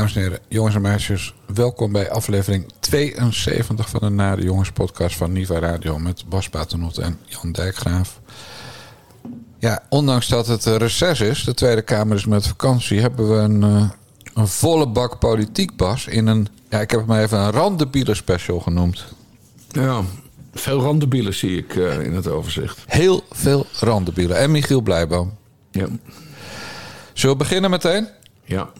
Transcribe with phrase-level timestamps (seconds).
[0.00, 5.16] Dames en heren, jongens en meisjes, welkom bij aflevering 72 van de Nare Jongens podcast
[5.16, 8.20] van Niva Radio met Bas Paternotte en Jan Dijkgraaf.
[9.58, 13.62] Ja, ondanks dat het reces is, de Tweede Kamer is met vakantie, hebben we een,
[13.62, 13.90] eh,
[14.34, 18.14] een volle bak politiek, Bas, in een, ja, ik heb het maar even een randebiele
[18.14, 19.04] special genoemd.
[19.68, 20.02] Ja,
[20.54, 22.78] veel randebielen zie ik eh, in het overzicht.
[22.86, 24.38] Heel veel randebielen.
[24.38, 25.36] En Michiel Blijboom.
[25.70, 25.86] Ja.
[27.12, 28.08] Zullen we beginnen meteen?
[28.44, 28.70] Ja.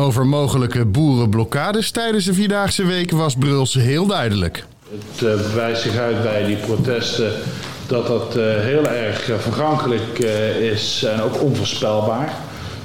[0.00, 4.64] Over mogelijke boerenblokkades tijdens de Vierdaagse Week was Bruls heel duidelijk.
[4.90, 7.32] Het uh, wijst zich uit bij die protesten
[7.86, 10.18] dat dat uh, heel erg uh, vergankelijk
[10.60, 12.34] is en ook onvoorspelbaar.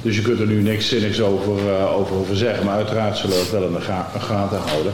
[0.02, 3.42] Dus je kunt er nu niks zinnigs over, over, over zeggen, maar uiteraard zullen we
[3.42, 4.92] het wel in de, ga de gaten houden.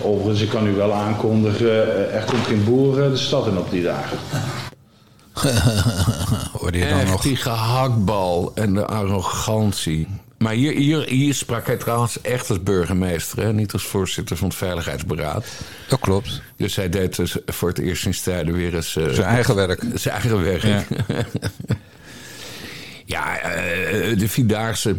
[0.00, 3.82] Overigens, ik kan u wel aankondigen, er komt geen boer de stad in op die
[3.82, 4.18] dagen.
[6.60, 7.22] Hoorde je dan Echt nog?
[7.22, 10.08] die gehaktbal en de arrogantie.
[10.44, 13.52] Maar hier, hier, hier sprak hij trouwens echt als burgemeester, hè?
[13.52, 15.46] niet als voorzitter van het Veiligheidsberaad.
[15.88, 16.42] Dat klopt.
[16.56, 18.96] Dus hij deed dus voor het eerst in tijden weer eens...
[18.96, 19.82] uh, Zijn eigen werk.
[19.94, 20.62] Zijn eigen werk.
[20.62, 20.84] Ja,
[23.14, 24.96] ja uh, de Vierdaagse,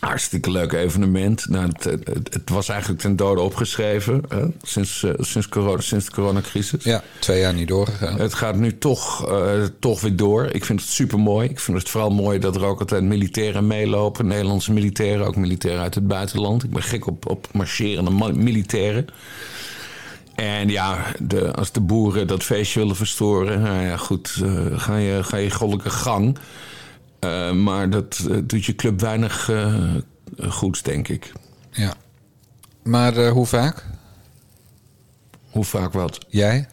[0.00, 1.48] hartstikke leuk evenement.
[1.48, 4.44] Nou, het, het, het, was eigenlijk ten dode opgeschreven hè?
[4.62, 6.84] Sinds, uh, sinds, corona, sinds de coronacrisis.
[6.84, 8.20] Ja, twee jaar niet doorgegaan.
[8.20, 10.44] Het gaat nu toch, uh, toch weer door.
[10.44, 11.48] Ik vind het super mooi.
[11.48, 14.26] Ik vind het vooral mooi dat er ook altijd militairen meelopen.
[14.26, 16.64] Nederlandse militairen, ook militairen uit het buitenland.
[16.64, 19.06] Ik ben gek op, op marcherende militairen.
[20.34, 24.96] En ja, de, als de boeren dat feestje willen verstoren, nou ja, goed, uh, ga,
[24.96, 26.38] je, ga je goddelijke gang.
[27.24, 29.94] Uh, maar dat uh, doet je club weinig uh,
[30.48, 31.32] goeds, denk ik.
[31.70, 31.94] Ja.
[32.82, 33.84] Maar hoe vaak?
[35.50, 36.18] Hoe vaak wat?
[36.28, 36.68] Jij?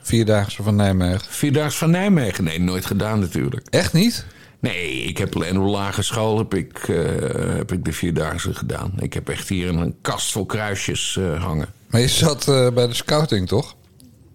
[0.00, 1.28] Vierdaagse van Nijmegen.
[1.28, 2.44] Vierdaagse van Nijmegen?
[2.44, 3.66] Nee, nooit gedaan natuurlijk.
[3.70, 4.26] Echt niet?
[4.60, 6.78] Nee, ik heb alleen op lagere school heb ik,
[7.56, 8.92] heb ik de Vierdaagse gedaan.
[8.98, 11.68] Ik heb echt hier een kast vol kruisjes hangen.
[11.86, 13.74] Maar je zat bij de scouting, toch?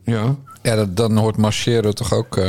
[0.04, 0.36] Ja.
[0.62, 2.40] Ja, dat, dan hoort marcheren toch ook...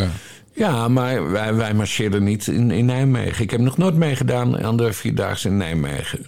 [0.52, 3.42] Ja, maar wij, wij marcheerden niet in, in Nijmegen.
[3.42, 6.26] Ik heb nog nooit meegedaan aan de Vierdaagse in Nijmegen.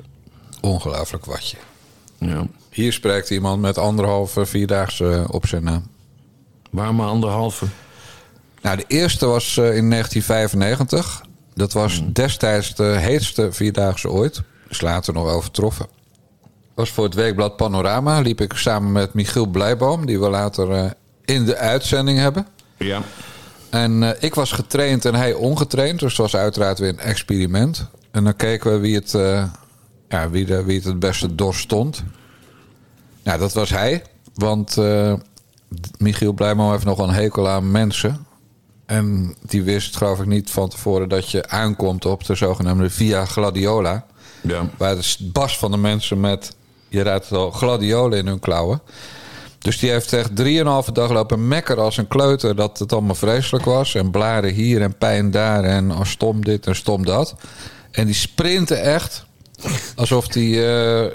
[0.61, 1.57] Ongelooflijk watje.
[2.19, 2.47] Ja.
[2.71, 5.87] Hier spreekt iemand met anderhalve Vierdaagse op zijn naam.
[6.71, 7.67] Waarom maar anderhalve?
[8.63, 11.23] Nou, de eerste was uh, in 1995.
[11.55, 12.13] Dat was hmm.
[12.13, 14.43] destijds de heetste Vierdaagse ooit.
[14.69, 15.87] Dus later nog overtroffen.
[16.75, 18.21] was voor het weekblad Panorama.
[18.21, 20.91] Liep ik samen met Michiel Blijboom, die we later uh,
[21.25, 22.47] in de uitzending hebben.
[22.77, 23.03] Ja.
[23.75, 25.99] En uh, ik was getraind en hij ongetraind.
[25.99, 27.87] Dus het was uiteraard weer een experiment.
[28.11, 29.45] En dan keken we wie het, uh,
[30.09, 32.05] ja, wie, de, wie het het beste doorstond.
[33.23, 34.03] Nou, dat was hij.
[34.35, 35.15] Want uh,
[35.99, 38.27] Michiel Blijmo heeft nog een hekel aan mensen.
[38.87, 43.25] En die wist, geloof ik, niet van tevoren dat je aankomt op de zogenaamde Via
[43.25, 44.07] Gladiola.
[44.41, 44.71] Ja.
[44.77, 46.57] Waar de bas van de mensen met,
[46.89, 48.81] je raadt het al, gladiolen in hun klauwen.
[49.65, 53.65] Dus die heeft echt drieënhalve dag lopen mekker als een kleuter dat het allemaal vreselijk
[53.65, 53.95] was.
[53.95, 57.35] En blaren hier en pijn daar en oh, stom dit en stom dat.
[57.91, 59.25] En die sprinten echt
[59.97, 61.11] alsof die, uh, uh,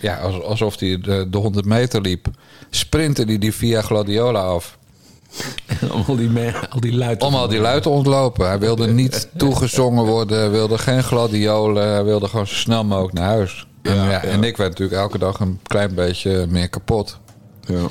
[0.00, 2.26] ja, alsof die de, de 100 meter liep.
[2.70, 4.78] Sprinten die die via Gladiola af.
[5.94, 6.30] Om al die,
[6.70, 8.46] al die luid Om al die luid te ontlopen.
[8.46, 11.88] Hij wilde niet toegezongen worden, hij wilde geen gladiolen.
[11.88, 13.66] Hij wilde gewoon zo snel mogelijk naar huis.
[13.82, 17.20] En, ja, ja, en ik werd natuurlijk elke dag een klein beetje meer kapot.
[17.66, 17.86] Ja.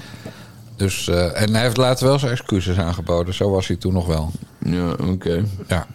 [0.76, 3.34] Dus, uh, en hij heeft later wel zijn excuses aangeboden.
[3.34, 4.32] Zo was hij toen nog wel.
[4.60, 5.04] Ja, oké.
[5.04, 5.46] Okay.
[5.68, 5.88] Ja.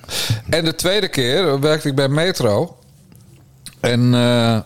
[0.49, 2.77] En de tweede keer werkte ik bij Metro.
[3.81, 4.61] En uh,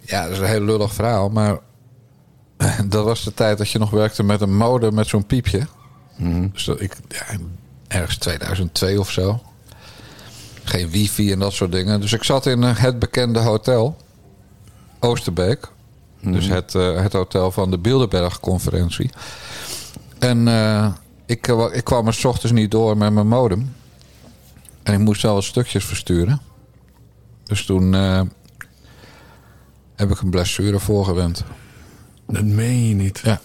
[0.00, 1.28] ja, dat is een heel lullig verhaal.
[1.28, 1.58] Maar
[2.88, 5.58] dat was de tijd dat je nog werkte met een modem met zo'n piepje.
[6.16, 6.28] Mhm.
[6.28, 6.50] Mm -hmm.
[6.52, 7.24] Dus dat ik, ja,
[7.88, 9.42] ergens 2002 of zo.
[10.64, 12.00] Geen wifi en dat soort dingen.
[12.00, 13.96] Dus ik zat in het bekende hotel.
[15.00, 15.68] Oosterbeek.
[16.20, 16.32] Mm.
[16.32, 19.10] Dus het, uh, het hotel van de Bilderberg-conferentie.
[20.18, 20.88] En uh,
[21.26, 23.74] ik, uh, ik kwam er s ochtends niet door met mijn modem.
[24.82, 26.40] En ik moest wel wat stukjes versturen.
[27.44, 27.92] Dus toen
[29.94, 31.44] heb ik een blessure voorgewend.
[32.26, 33.20] Dat meen je niet.
[33.24, 33.40] Ja.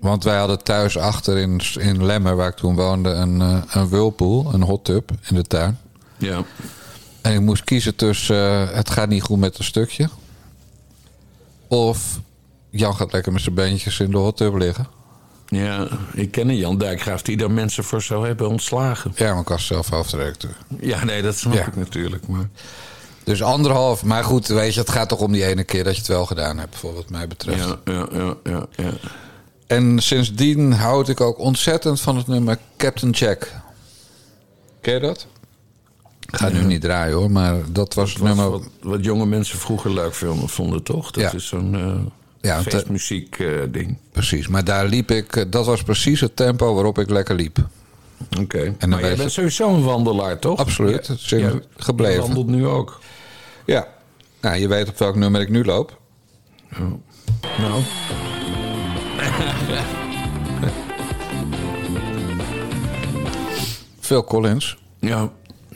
[0.00, 4.54] Want wij hadden thuis achter in, in Lemmer, waar ik toen woonde, een, een whirlpool,
[4.54, 5.78] een hot tub in de tuin.
[6.16, 6.44] Ja.
[7.20, 10.08] En ik moest kiezen tussen het gaat niet goed met een stukje.
[11.70, 12.20] Of
[12.70, 14.86] Jan gaat lekker met zijn beentjes in de hot tub liggen.
[15.46, 19.12] Ja, ik ken een Jan Dijkgraaf die daar mensen voor zou hebben ontslagen.
[19.16, 20.56] Ja, maar ik was zelf hoofdredacteur.
[20.80, 21.66] Ja, nee, dat snap ja.
[21.66, 22.28] ik natuurlijk.
[22.28, 22.48] Maar...
[23.24, 24.04] Dus anderhalf.
[24.04, 26.26] Maar goed, weet je, het gaat toch om die ene keer dat je het wel
[26.26, 27.64] gedaan hebt, voor wat mij betreft.
[27.64, 28.66] Ja, ja, ja, ja.
[28.76, 28.92] ja.
[29.66, 33.52] En sindsdien houd ik ook ontzettend van het nummer Captain Jack.
[34.80, 35.26] Ken je dat?
[36.32, 38.50] Ik ga nu niet draaien hoor, maar dat was het nummer.
[38.50, 41.10] wat, wat jonge mensen vroeger leuk vonden, vonden toch?
[41.10, 41.32] Dat Ja.
[41.32, 41.94] is zo'n eh
[42.40, 43.96] Ja, eh, feestmuziek eh, ding.
[44.12, 45.52] Precies, maar daar liep ik.
[45.52, 47.58] Dat was precies het tempo waarop ik lekker liep.
[48.40, 48.74] Oké.
[48.78, 50.58] dan Maar jij je- bent sowieso een wandelaar, toch?
[50.58, 52.14] Absoluut, in- gebleven.
[52.14, 53.00] Je wandelt nu ook.
[53.66, 53.86] Ja.
[54.40, 55.98] Nou, je weet op welk nummer ik nu loop.
[57.58, 57.82] Nou,
[64.00, 64.76] Phil Collins.
[65.00, 65.30] ja.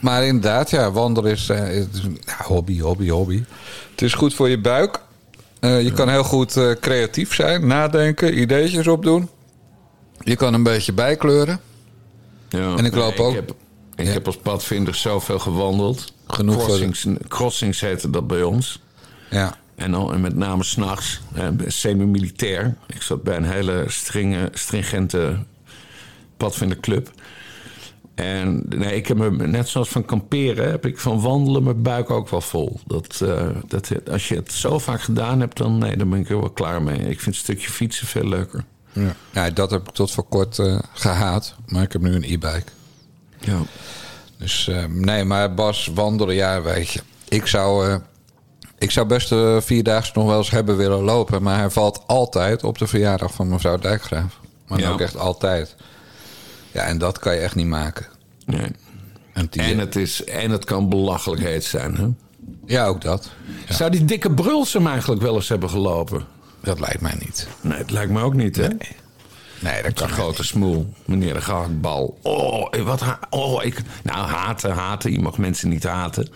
[0.05, 1.85] Maar inderdaad, ja, wandelen is, ja,
[2.43, 3.43] hobby, hobby, hobby.
[3.91, 4.99] Het is goed voor je buik.
[5.59, 9.29] Eh, je kan heel goed eh, creatief zijn, nadenken, ideetjes opdoen.
[10.19, 11.59] Je kan een beetje bijkleuren.
[12.49, 12.75] ja.
[12.75, 13.53] En ik loop ook- Ik heb,
[13.95, 14.11] ik Ja.
[14.11, 16.13] heb als padvinder zoveel gewandeld.
[16.27, 18.81] Genoeg voor de- Crossings, crossings heette dat bij ons.
[19.29, 21.21] Ja, En, en met name s'nachts,
[21.67, 22.75] semi-militair.
[22.87, 25.37] Ik zat bij een hele stringe, stringente
[26.37, 27.11] padvinderclub.
[28.15, 32.09] En nee, ik heb me, net zoals van kamperen, heb ik van wandelen mijn buik
[32.09, 32.79] ook wel vol.
[32.87, 36.29] Dat, eh, dat, als je het zo vaak gedaan hebt, dan, nee, dan ben ik
[36.29, 36.97] er wel klaar mee.
[36.97, 38.63] Ik vind een stukje fietsen veel leuker.
[38.91, 39.15] ja.
[39.31, 41.55] ja dat heb ik tot voor kort eh, gehaat.
[41.67, 42.71] Maar ik heb nu een e-bike.
[43.39, 43.57] Ja.
[44.37, 47.01] Dus eh, nee, maar Bas, wandelen, ja, weet je.
[47.29, 47.99] Ik zou,
[48.77, 51.43] ik zou best de vierdaagse nog wel eens hebben willen lopen.
[51.43, 54.39] Maar hij valt altijd op de verjaardag van mevrouw Dijkgraaf.
[54.67, 54.89] Maar Ja.
[54.89, 55.75] ook echt altijd.
[56.75, 58.05] Ja, en dat kan je echt niet maken.
[58.45, 58.71] Nee.
[59.33, 61.95] En, die, En, het is, en het kan belachelijk heet zijn.
[61.95, 62.07] Hè?
[62.65, 63.29] Ja, ook dat.
[63.69, 66.25] Zou die dikke Brulsem eigenlijk wel eens hebben gelopen?
[66.61, 67.47] Dat lijkt mij niet.
[67.61, 68.67] Nee, het lijkt me ook niet, hè?
[69.59, 72.17] Nee, dat Een kan grote smoel, meneer de gehaktbal.
[72.21, 73.81] Oh, wat ha oh, ik.
[74.03, 75.11] Nou, haten, haten.
[75.11, 76.27] Je mag mensen niet haten.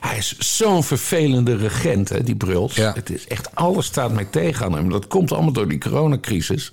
[0.00, 2.74] Hij is zo'n vervelende regent, hè, die Bruls.
[2.74, 2.92] Ja.
[2.92, 4.90] Het is echt, alles staat mij tegen aan hem.
[4.90, 6.72] Dat komt allemaal door die coronacrisis.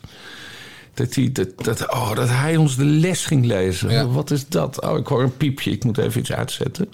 [0.98, 3.90] Dat hij, dat, dat, oh, dat hij ons de les ging lezen.
[3.90, 4.08] Ja.
[4.08, 4.82] Wat is dat?
[4.82, 5.72] Oh, ik hoor een piepje.
[5.72, 6.90] Ik moet even iets uitzetten.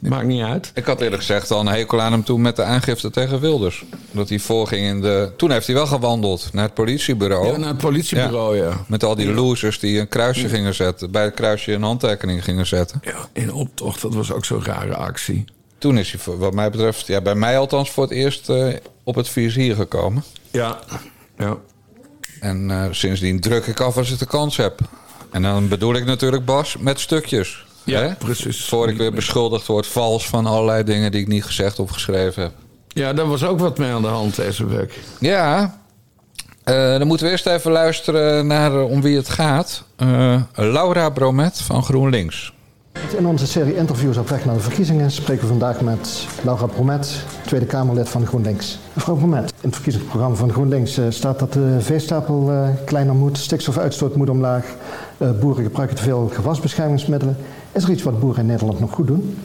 [0.00, 0.70] Maakt niet uit.
[0.74, 3.84] Ik had eerlijk gezegd al een hekel aan hem toen met de aangifte tegen Wilders.
[4.10, 5.32] Dat hij voorging in de...
[5.36, 7.46] Toen heeft hij wel gewandeld naar het politiebureau.
[7.46, 8.84] Ja, naar het politiebureau, ja.
[8.88, 11.10] Met al die losers die een kruisje gingen zetten.
[11.10, 13.00] Bij het kruisje een handtekening gingen zetten.
[13.04, 14.02] Ja, in optocht.
[14.02, 15.44] Dat was ook zo'n rare actie.
[15.78, 18.66] Toen is hij, wat mij betreft, ja, bij mij althans voor het eerst eh,
[19.04, 20.24] op het vizier gekomen.
[20.50, 20.78] Ja.
[21.38, 21.56] Ja.
[22.44, 24.78] En eh, sindsdien druk ik af als ik de kans heb.
[25.30, 27.64] En dan bedoel ik natuurlijk Bas met stukjes.
[27.84, 28.14] Ja, hè?
[28.14, 28.64] precies.
[28.64, 32.42] Voor ik weer beschuldigd word vals van allerlei dingen die ik niet gezegd of geschreven
[32.42, 32.52] heb.
[32.88, 35.00] Ja, daar was ook wat mee aan de hand deze week.
[35.20, 35.78] Ja,
[36.64, 39.84] eh, dan moeten we eerst even luisteren naar eh, om wie het gaat.
[40.54, 42.53] Laura Bromet van GroenLinks.
[43.16, 47.24] In onze serie interviews op weg naar de verkiezingen spreken we vandaag met Laura Bromet,
[47.46, 48.78] Tweede Kamerlid van GroenLinks.
[48.92, 53.38] Mevrouw Bromet, in het verkiezingsprogramma van GroenLinks eh, staat dat de veestapel eh, kleiner moet,
[53.38, 54.74] stikstofuitstoot moet omlaag,
[55.18, 57.36] eh, boeren gebruiken te veel gewasbeschermingsmiddelen.
[57.72, 59.36] Is er iets wat boeren in Nederland nog goed doen?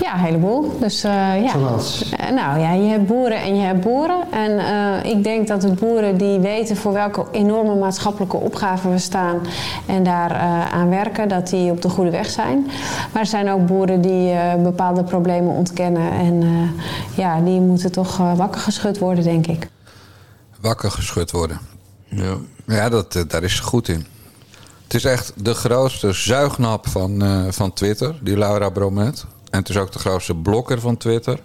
[0.00, 0.78] Ja, een heleboel.
[0.80, 1.50] Dus, eh, ja.
[1.50, 2.10] Zoals?
[2.10, 4.32] Eh, nou ja, je hebt boeren en je hebt boeren.
[4.32, 8.98] En eh, ik denk dat de boeren die weten voor welke enorme maatschappelijke opgaven we
[8.98, 9.40] staan
[9.86, 12.66] en daar eh, aan werken, dat die op de goede weg zijn.
[13.12, 16.12] Maar er zijn ook boeren die eh, bepaalde problemen ontkennen.
[16.12, 16.84] En eh,
[17.16, 19.68] ja, die moeten toch eh, wakker geschud worden, denk ik.
[20.60, 21.58] Wakker geschud worden.
[22.08, 22.34] Ja.
[22.66, 24.06] Ja, dat, daar is ze goed in.
[24.84, 29.24] Het is echt de grootste zuignap van, eh, van Twitter, die Laura Bromet.
[29.58, 31.38] En het is ook de grootste blokker van Twitter.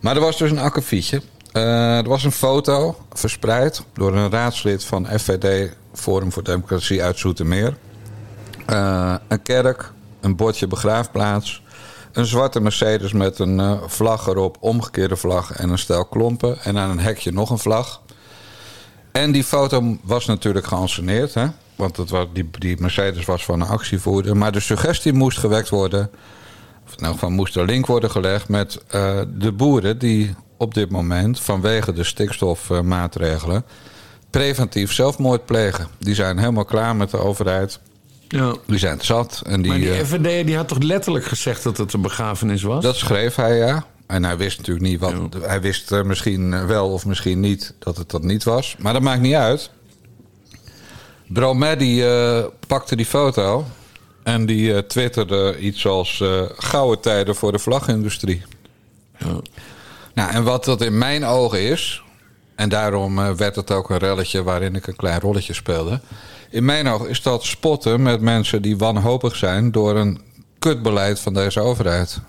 [0.00, 1.22] Maar er was dus een akkefietje.
[1.52, 7.18] Eh, er was een foto verspreid door een raadslid van FVD Forum voor Democratie uit
[7.18, 7.76] Zoetermeer.
[8.66, 11.62] Eh, een kerk, een bordje begraafplaats,
[12.12, 16.62] een zwarte Mercedes met een eh, vlag erop, omgekeerde vlag en een stel klompen.
[16.62, 18.00] En aan een hekje nog een vlag.
[19.12, 21.46] En die foto was natuurlijk geanceneerd, hè?
[21.76, 24.36] Want het was, die, die Mercedes was van een actievoerder.
[24.36, 26.10] Maar de suggestie moest gewekt worden.
[26.90, 30.90] Of nou van moest er link worden gelegd met eh, de boeren die op dit
[30.90, 33.64] moment vanwege de stikstofmaatregelen
[34.30, 35.88] preventief zelfmoord plegen.
[35.98, 37.80] Die zijn helemaal klaar met de overheid.
[38.28, 38.54] ja.
[38.66, 39.42] Die zijn het zat.
[39.46, 42.62] En die, Maar die eh, FVD die had toch letterlijk gezegd dat het een begrafenis
[42.62, 42.82] was?
[42.82, 43.84] dat schreef hij, ja.
[44.06, 45.14] En hij wist natuurlijk niet wat.
[45.42, 48.76] Hij wist eh, misschien wel of misschien niet dat het dat niet was.
[48.78, 49.70] Maar dat maakt niet uit.
[51.26, 52.04] Bromet die
[52.66, 53.64] pakte die foto.
[54.30, 58.42] En die eh, twitterde iets als eh, gouden tijden voor de vlagindustrie.
[60.14, 62.02] Nou, en wat dat in mijn ogen is.
[62.54, 66.00] En daarom eh, werd het ook een relletje waarin ik een klein rolletje speelde.
[66.50, 70.20] In mijn ogen is dat spotten met mensen die wanhopig zijn door een
[70.58, 72.20] kutbeleid van deze overheid.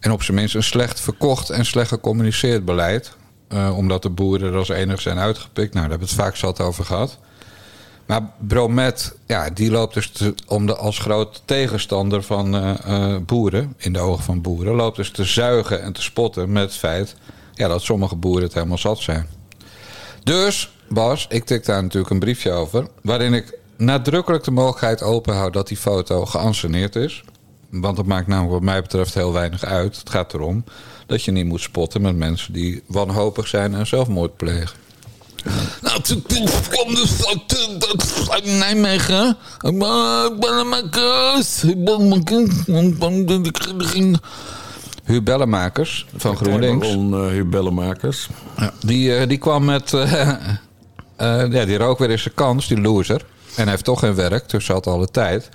[0.00, 3.16] En op zijn minst een slecht verkocht en slecht gecommuniceerd beleid.
[3.74, 5.74] Omdat de boeren er als enige zijn uitgepikt.
[5.74, 7.18] Nou, daar hebben we het vaak zat over gehad.
[8.10, 10.12] Maar Bromet, ja, die loopt dus
[10.46, 14.96] om de, als groot tegenstander van eh, eh, boeren, in de ogen van boeren, loopt
[14.96, 17.16] dus te zuigen en te spotten met het feit
[17.54, 19.26] ja, dat sommige boeren het helemaal zat zijn.
[20.22, 25.52] Dus, Bas, ik tik daar natuurlijk een briefje over, waarin ik nadrukkelijk de mogelijkheid openhoud
[25.52, 27.24] dat die foto geanceneerd is.
[27.68, 29.96] Want dat maakt namelijk wat mij betreft heel weinig uit.
[29.98, 30.64] Het gaat erom
[31.06, 34.78] dat je niet moet spotten met mensen die wanhopig zijn en zelfmoord plegen.
[35.82, 36.22] Nou, toen
[36.68, 39.36] kwam de foto dat uit Nijmegen.
[39.60, 41.62] Ik ben, ik ben een makers.
[41.62, 43.66] Ik ben een makers.
[43.76, 44.20] Ik ging...
[45.04, 46.86] Huub Bellemakers van GroenLinks.
[46.88, 48.28] Baron uh, Bellenmakers.
[48.56, 49.94] Ja, die, eh, die kwam met...
[49.94, 50.28] eh,
[51.16, 53.20] eh, ja, die rook weer eens zijn kans, die loser.
[53.56, 55.48] En hij heeft toch geen werk, dus hij had alle tijd.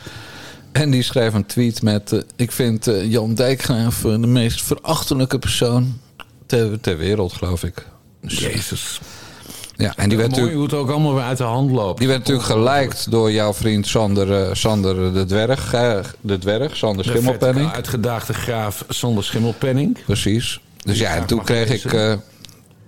[0.71, 2.11] En die schreef een tweet met...
[2.11, 5.99] eh, ik vind eh, Jan Dijkgraaf eh, de meest verachtelijke persoon
[6.45, 7.85] ter, ter wereld, geloof ik.
[8.21, 8.99] Dus, Jezus.
[9.77, 11.99] Ja, en die werd Mooi hoe het ook allemaal weer uit de hand loopt.
[11.99, 15.71] Die werd natuurlijk geliked door jouw vriend Sander, eh, Sander de Dwerg.
[16.21, 17.71] de Dwerg, Sander De Schimmelpenning.
[17.71, 19.97] uitgedaagde graaf zonder schimmelpenning.
[20.05, 20.59] Precies.
[20.83, 21.93] Dus ja, en toen kreeg ik...
[21.93, 22.13] eh,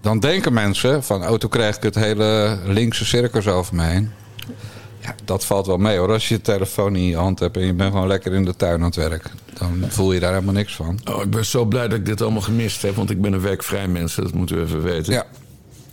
[0.01, 1.27] dan denken mensen van...
[1.29, 4.11] Oh, toen kreeg ik het hele linkse circus over me heen.
[4.99, 6.11] Ja, dat valt wel mee hoor.
[6.11, 7.57] Als je je telefoon in je hand hebt...
[7.57, 9.31] en je bent gewoon lekker in de tuin aan het werk...
[9.59, 10.99] dan voel je daar helemaal niks van.
[11.11, 13.41] Oh, ik ben zo blij dat ik dit allemaal gemist heb, want ik ben een
[13.41, 14.15] werkvrij mens.
[14.15, 15.13] Dat moeten we even weten.
[15.13, 15.25] Ja.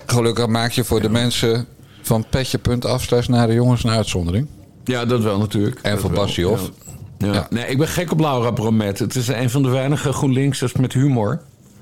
[0.06, 1.66] Gelukkig maak je voor de mensen...
[2.02, 4.46] van petje.af naar de jongens een uitzondering.
[4.84, 5.78] Ja, dat wel natuurlijk.
[5.82, 6.70] En Dat voor Bassie Hof.
[7.18, 7.46] Ja.
[7.50, 8.98] Nee, ik ben gek op Laura Bromet.
[8.98, 11.40] Het is een van de weinige GroenLinksers met humor.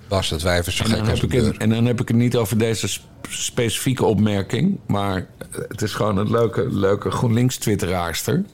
[0.09, 2.59] Bas, dat wijven zo En gek als een en dan heb ik het niet over
[2.59, 4.79] deze sp- specifieke opmerking.
[4.87, 5.27] Maar
[5.69, 8.45] het is gewoon een leuke, leuke GroenLinks-twitteraarster.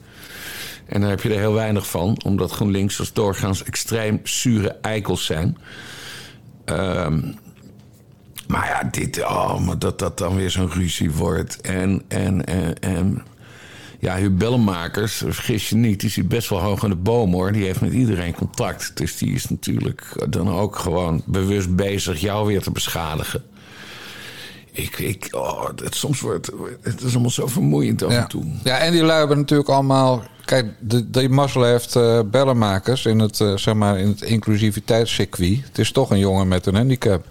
[0.85, 2.21] En daar heb je er heel weinig van.
[2.25, 5.57] Omdat GroenLinksers doorgaans extreem zure eikels zijn.
[6.65, 7.19] Ehm,
[8.49, 11.61] maar ja, dit, oh, maar dat dat dan weer zo'n ruzie wordt.
[11.61, 13.21] En, en, en, en
[13.99, 17.51] ja, Bellenmakers, vergis je niet, die zit best wel hoog in de boom hoor.
[17.51, 18.97] Die heeft met iedereen contact.
[18.97, 23.43] Dus die is natuurlijk dan ook gewoon bewust bezig jou weer te beschadigen.
[24.71, 26.51] Ik, ik, oh, het, soms wordt
[26.81, 28.43] het is allemaal zo vermoeiend af en toe.
[28.63, 30.23] ja, en die lui hebben natuurlijk allemaal...
[30.45, 35.59] Kijk, de, die mazzel heeft eh, bellenmakers in het, eh, zeg maar, in het inclusiviteitscircuit.
[35.63, 37.25] Het is toch een jongen met een handicap.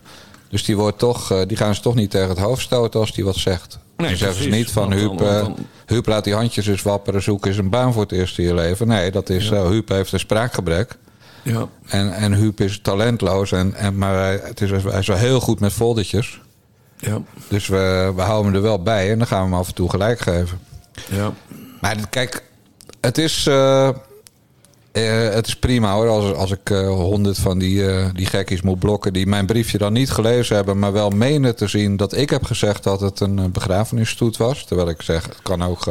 [0.48, 3.12] Dus die, wordt toch, eh, die gaan ze toch niet tegen het hoofd stoten als
[3.12, 3.78] die wat zegt.
[3.96, 6.82] Nee, dan zeggen ze niet van Want Huub, eh, want Huub laat die handjes eens
[6.82, 8.86] wapperen, zoek eens een baan voor het eerste in je leven.
[8.86, 9.70] Nee, dat is zo.
[9.70, 10.98] Huub heeft een spraakgebrek.
[11.42, 11.68] Ja.
[11.86, 15.40] En, en Huub is talentloos, en, en, maar hij, het is, hij is wel heel
[15.40, 16.40] goed met foldertjes.
[16.96, 17.22] Ja.
[17.48, 19.74] Dus we, we houden hem er wel bij en dan gaan we hem af en
[19.74, 20.60] toe gelijk geven.
[21.10, 21.32] Ja.
[21.80, 22.42] Maar kijk,
[23.00, 23.88] het is, eh,
[24.92, 26.08] eh, het is prima hoor.
[26.08, 29.78] Als, als ik eh, honderd van die, eh, die gekkies moet blokken die mijn briefje
[29.78, 33.20] dan niet gelezen hebben, maar wel menen te zien dat ik heb gezegd dat het
[33.20, 34.64] een begrafenisstoet was.
[34.64, 35.86] Terwijl ik zeg, het kan ook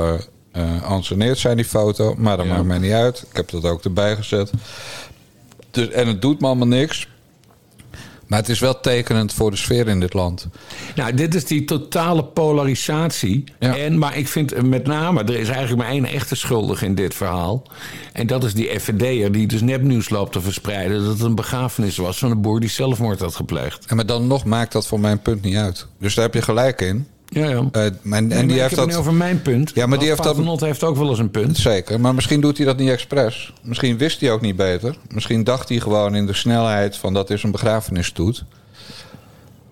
[0.52, 2.16] geanceneerd zijn, die foto.
[2.18, 2.54] Maar dat Ja.
[2.54, 3.26] maakt mij niet uit.
[3.30, 4.52] Ik heb dat ook erbij gezet.
[5.72, 7.08] Dus, en het doet me allemaal niks.
[8.28, 10.48] Maar het is wel tekenend voor de sfeer in dit land.
[10.96, 13.44] Nou, dit is die totale polarisatie.
[13.60, 13.78] Ja.
[13.78, 17.14] En, maar ik vind met name, er is eigenlijk maar één echte schuldige in dit
[17.14, 17.64] verhaal.
[18.14, 21.00] En dat is die FVD'er die dus nepnieuws loopt te verspreiden...
[21.02, 23.86] dat het een begrafenis was van een boer die zelfmoord had gepleegd.
[23.86, 25.88] En maar dan nog maakt dat voor mijn punt niet uit.
[26.00, 27.08] Dus daar heb je gelijk in.
[27.30, 27.62] Ja, ja.
[27.72, 28.96] Mijn- Nee, en maar die ik heeft dat.
[28.96, 29.72] over mijn punt.
[29.74, 31.58] Ja, maar die heeft dat- heeft ook wel eens een punt.
[31.58, 33.54] Zeker, maar misschien doet hij dat niet expres.
[33.64, 34.98] Misschien wist hij ook niet beter.
[35.10, 38.44] Misschien dacht hij gewoon in de snelheid van dat is een begrafenisstoet.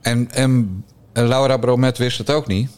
[0.02, 0.84] En, en
[1.14, 2.70] Laura Bromet wist het ook niet.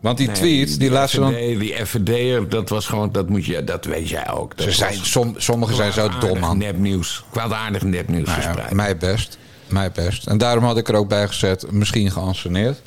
[0.00, 1.34] Want die Nee, tweet, die laat ze dan...
[1.34, 4.56] Die FVD'er, dat was gewoon, dat moet je, dat weet jij ook.
[4.56, 6.58] Dat Ze zijn, som, sommigen zijn zo dom, man.
[6.58, 7.24] Nepnieuws.
[7.30, 8.72] Kwaadaardig nepnieuws Nou ja, verspreid.
[8.72, 9.38] mij best.
[9.66, 10.26] Mij best.
[10.26, 12.82] En daarom had ik er ook bij gezet, misschien geanceneerd.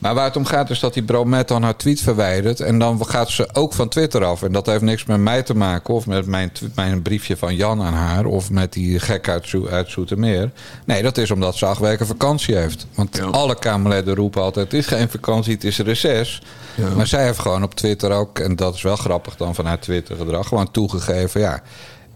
[0.00, 2.60] Maar waar het om gaat is dat die Bromet dan haar tweet verwijdert.
[2.60, 4.42] En dan gaat ze ook van Twitter af.
[4.42, 5.94] En dat heeft niks met mij te maken.
[5.94, 8.24] Of met mijn, mijn briefje van Jan aan haar.
[8.24, 10.50] Of met die gek uit, Zo- uit Zoetermeer.
[10.84, 12.86] Nee, dat is omdat ze acht weken vakantie heeft.
[12.94, 13.24] Want Ja.
[13.24, 14.64] alle Kamerleden roepen altijd...
[14.72, 16.42] het is geen vakantie, het is reces.
[16.96, 18.38] Maar zij heeft gewoon op Twitter ook...
[18.38, 20.48] en dat is wel grappig dan van haar Twitter-gedrag...
[20.48, 21.62] gewoon toegegeven, ja...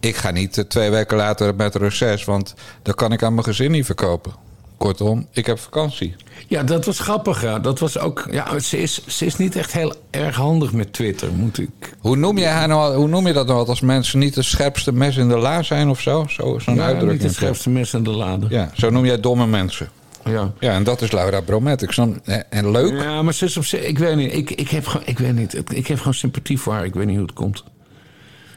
[0.01, 2.25] ik ga niet eh, twee weken later met reces...
[2.25, 4.33] want dan kan ik aan mijn gezin niet verkopen.
[4.77, 6.15] Kortom, ik heb vakantie.
[6.47, 7.43] Ja, dat was grappig.
[7.43, 7.59] Ja.
[7.59, 11.33] Dat was ook, ja, ze, is, ze is niet echt heel erg handig met Twitter,
[11.33, 11.71] moet ik.
[11.99, 14.93] Hoe noem je, haar nou, hoe noem je dat nou als mensen niet de scherpste
[14.93, 16.25] mes in de la zijn of zo?
[16.29, 17.23] zo Zo'n Ja, niet uitdrukking.
[17.23, 18.47] het scherpste mes in de lade.
[18.49, 19.89] Ja, zo noem jij domme mensen.
[20.25, 20.53] Ja.
[20.61, 21.83] Ja, en dat is Laura Bromet.
[21.83, 22.17] Ik snap,
[22.51, 23.03] en leuk.
[23.03, 25.35] Ja, maar ze is op zich, ik weet niet, ik, ik, heb gewoon, ik weet
[25.35, 27.65] niet, ik heb gewoon sympathie voor haar, ik weet niet hoe het komt.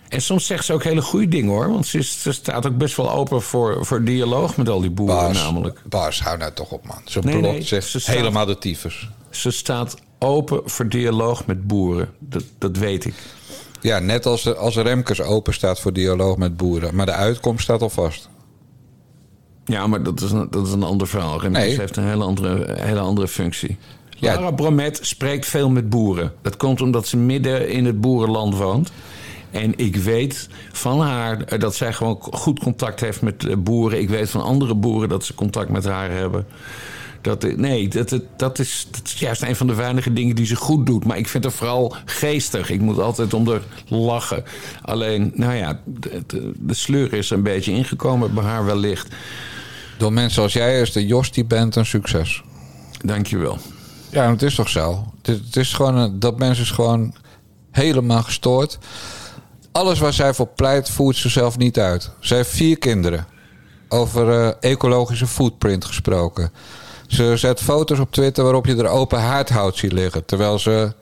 [0.09, 2.77] En soms zegt ze ook hele goede dingen hoor, want ze, is, ze staat ook
[2.77, 5.81] best wel open voor, voor dialoog met al die boeren Bas, namelijk.
[5.89, 7.01] Bas, hou nou toch op, man.
[7.05, 9.09] Ze Nee, blokt nee, zich ze staat- helemaal de tyfus.
[9.29, 12.09] Ze staat open voor dialoog met boeren.
[12.19, 13.13] Dat, dat weet ik.
[13.81, 16.95] Ja, net als, als Remkes open staat voor dialoog met boeren.
[16.95, 18.29] Maar de uitkomst staat al vast.
[19.65, 21.41] Ja, maar dat is een, dat is een ander verhaal.
[21.41, 21.77] Remkes Nee.
[21.79, 23.77] heeft een hele andere, hele andere functie.
[24.09, 24.33] Ja.
[24.35, 26.33] Lara Bromet spreekt veel met boeren.
[26.41, 28.91] Dat komt omdat ze midden in het boerenland woont.
[29.57, 33.99] En ik weet van haar dat zij gewoon goed contact heeft met eh, boeren.
[33.99, 36.45] Ik weet van andere boeren dat ze contact met haar hebben.
[37.21, 40.45] Dat, eh, nee, dat, dat, is, dat is juist een van de weinige dingen die
[40.45, 41.05] ze goed doet.
[41.05, 42.69] Maar ik vind haar vooral geestig.
[42.69, 44.43] Ik moet altijd om haar lachen.
[44.81, 49.07] Alleen, nou ja, de, de, de sleur is een beetje ingekomen bij haar wellicht.
[49.97, 52.43] Door mensen als jij is de Jos die bent een succes.
[53.05, 53.57] Dankjewel.
[54.09, 55.11] Ja, het is toch zo.
[55.21, 57.13] Het, het is gewoon dat mensen is gewoon
[57.71, 58.77] helemaal gestoord.
[59.77, 62.12] Alles waar zij voor pleit, voert ze zelf niet uit.
[62.19, 63.27] Ze heeft vier kinderen.
[63.89, 66.51] Over eh, ecologische footprint gesproken.
[67.07, 70.25] Ze zet foto's op Twitter waarop je er open haardhout ziet liggen.
[70.25, 70.93] Terwijl ze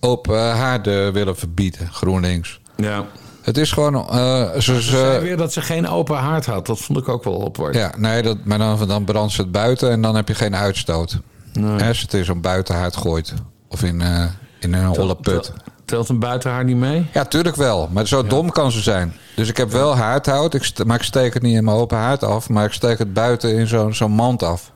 [0.00, 2.60] open haarden willen verbieden, GroenLinks.
[2.76, 3.04] Ja.
[3.42, 3.94] Het is gewoon...
[3.94, 6.66] eh, ze, Ze zei ze, weer dat ze geen open haard had.
[6.66, 7.74] Dat vond ik ook wel opwaard.
[7.74, 10.56] ja, nee, dat, maar dan, dan brandt ze het buiten en dan heb je geen
[10.56, 11.18] uitstoot.
[11.52, 11.88] Nee.
[11.88, 13.34] Als het in zo'n buitenhaard gooit.
[13.68, 14.24] Of in, eh,
[14.60, 15.52] in een holle put.
[15.90, 17.06] Tel- Telt een buitenhaar niet mee?
[17.12, 17.88] Ja, tuurlijk wel.
[17.92, 19.12] Maar zo dom kan ze zijn.
[19.36, 20.54] Dus ik heb wel haardhout.
[20.54, 22.48] Ik maar ik steek het niet in mijn open haard af.
[22.48, 24.72] Maar ik steek het buiten in zo'n zo'n mand af.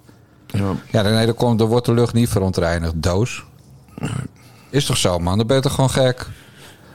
[0.47, 0.71] Ja.
[0.91, 2.93] Ja, nee, dan, komt, dan wordt de lucht niet verontreinigd.
[3.03, 3.45] Doos.
[4.71, 5.39] Is toch zo, man?
[5.39, 6.27] Dan ben je toch gewoon gek?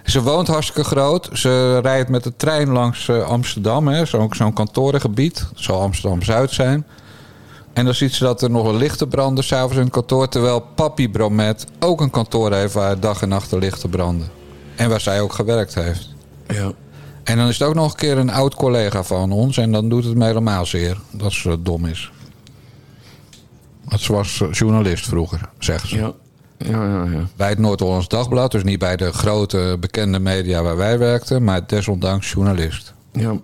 [0.03, 1.29] Ze woont hartstikke groot.
[1.33, 4.05] Ze rijdt met de trein langs eh, Amsterdam.
[4.05, 5.39] Zo'n zo'n kantorengebied.
[5.39, 6.85] Het zal Amsterdam-Zuid zijn.
[7.79, 10.29] En dan ziet ze dat er nog wel lichten branden s'avonds in het kantoor.
[10.29, 14.27] Terwijl Papi Bromet ook een kantoor heeft waar dag en nacht de lichten branden.
[14.75, 16.15] En waar zij ook gewerkt heeft.
[16.47, 16.71] Ja.
[17.23, 19.57] En dan is het ook nog een keer een oud collega van ons.
[19.57, 22.11] En dan doet het me helemaal zeer dat ze dom is.
[23.83, 25.95] Want ze was eh, journalist vroeger, zegt ze.
[25.95, 26.13] Ja.
[26.57, 27.27] Ja, ja, ja.
[27.35, 28.51] Bij het Noord-Hollands Dagblad.
[28.51, 31.43] Dus niet bij de grote bekende media waar wij werkten.
[31.43, 32.93] Maar desondanks journalist.
[33.11, 33.35] ja.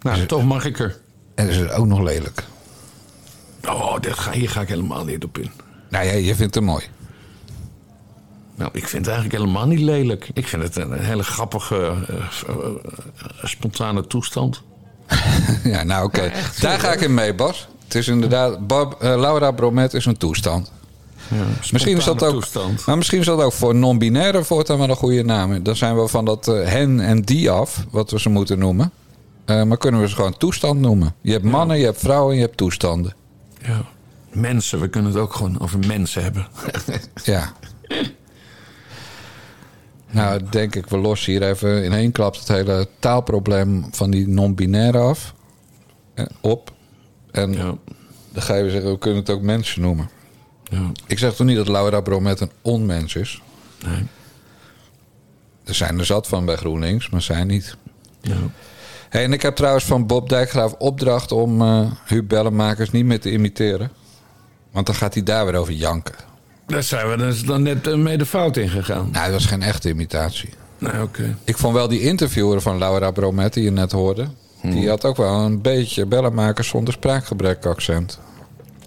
[0.00, 1.00] Nou, toch mag ik er.
[1.34, 2.44] En is ook nog lelijk.
[3.68, 5.50] Oh, dit ga, hier ga ik helemaal niet op in.
[5.88, 6.84] Nou ja, je vindt hem mooi.
[8.56, 10.30] Nou, ik vind het eigenlijk helemaal niet lelijk.
[10.32, 14.62] Ik vind het een, een hele grappige, eh, eh, eh, spontane toestand.
[15.64, 16.32] ja, nou oké.
[16.60, 17.68] Daar ga ik in mee, Bas.
[17.84, 18.66] Het is inderdaad...
[18.66, 20.72] Bob, Laura Bromet is een toestand.
[21.72, 22.86] Misschien is dat ook, toestand.
[22.86, 25.62] maar misschien is dat ook voor non-binaire voortaan wel een goede naam.
[25.62, 28.92] Dan zijn we van dat hen en die af, wat we ze moeten noemen.
[29.46, 31.14] Maar kunnen we ze gewoon toestand noemen.
[31.20, 33.14] Je hebt mannen, je hebt vrouwen, je hebt toestanden.
[33.66, 33.84] Ja.
[34.32, 36.46] Mensen, we kunnen het ook gewoon over mensen hebben.
[37.24, 37.52] Ja.
[40.10, 44.28] Nou, denk ik, we lossen hier even in één klap het hele taalprobleem van die
[44.28, 45.34] non-binaire af.
[46.14, 46.72] En op.
[47.30, 47.74] En Ja.
[48.32, 50.10] dan ga je zeggen, we kunnen het ook mensen noemen.
[50.64, 50.90] Ja.
[51.06, 53.42] Ik zeg toch niet dat Laura Bromet een onmens is.
[53.86, 54.02] Nee.
[55.64, 57.76] Er zijn er zat van bij GroenLinks, maar zij niet.
[58.20, 58.36] Ja.
[59.16, 63.20] Hey, en ik heb trouwens van Bob Dijkgraaf opdracht om eh Huub Bellenmakers niet meer
[63.20, 63.90] te imiteren.
[64.72, 66.14] Want dan gaat hij daar weer over janken.
[66.66, 69.08] Daar zijn we dus dan net eh, mee de fout in gegaan.
[69.12, 70.48] Nou, dat was geen echte imitatie.
[70.78, 71.36] Nee, oké.
[71.44, 74.28] Ik vond wel die interviewer van Laura Bromet die je net hoorde.
[74.62, 78.18] Die had ook wel een beetje Bellenmakers zonder spraakgebrek accent.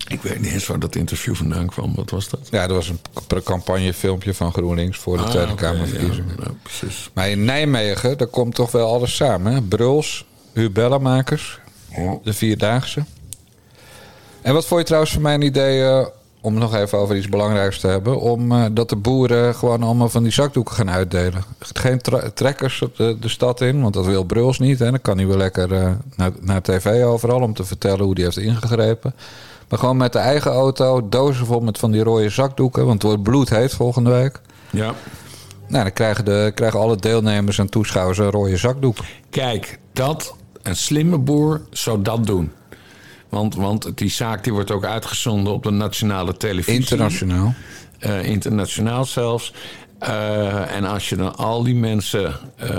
[0.10, 1.96] Ik weet niet eens waar dat interview vandaan kwam.
[1.96, 2.40] Wat was dat?
[2.52, 6.36] Ja, dat was een campagnefilmpje van GroenLinks voor de Ah, Tweede oké, Kamerverkiezingen.
[6.44, 7.10] Ja, precies.
[7.14, 9.54] Maar in Nijmegen, daar komt toch wel alles samen.
[9.54, 9.62] Hè?
[9.62, 11.60] Bruls, Huub Bellenmakers,
[12.24, 13.04] de Vierdaagse.
[14.42, 16.06] En wat vond je trouwens van mijn idee, eh,
[16.42, 18.20] om nog even over iets belangrijks te hebben...
[18.20, 21.44] om eh, dat de boeren gewoon allemaal van die zakdoeken gaan uitdelen.
[21.60, 22.02] Geen
[22.34, 24.80] trekkers de, de stad in, want dat wil Bruls niet.
[24.80, 24.90] Hè?
[24.90, 28.24] Dan kan hij wel lekker eh, naar, naar tv overal om te vertellen hoe hij
[28.24, 29.14] heeft ingegrepen.
[29.70, 32.82] Maar gewoon met de eigen auto, dozen vol met van die rode zakdoeken...
[32.86, 34.42] want het wordt bloedheet volgende week...
[34.70, 34.94] Ja.
[35.68, 38.98] Nou, dan krijgen, de, krijgen alle deelnemers en toeschouwers een rode zakdoek.
[39.30, 42.52] Kijk, dat, een slimme boer zou dat doen.
[43.30, 46.80] Want, want die zaak die wordt ook uitgezonden op de nationale televisie.
[46.80, 47.54] Internationaal.
[48.00, 49.54] Eh, internationaal zelfs.
[50.00, 52.70] Eh, en als je dan al die mensen eh,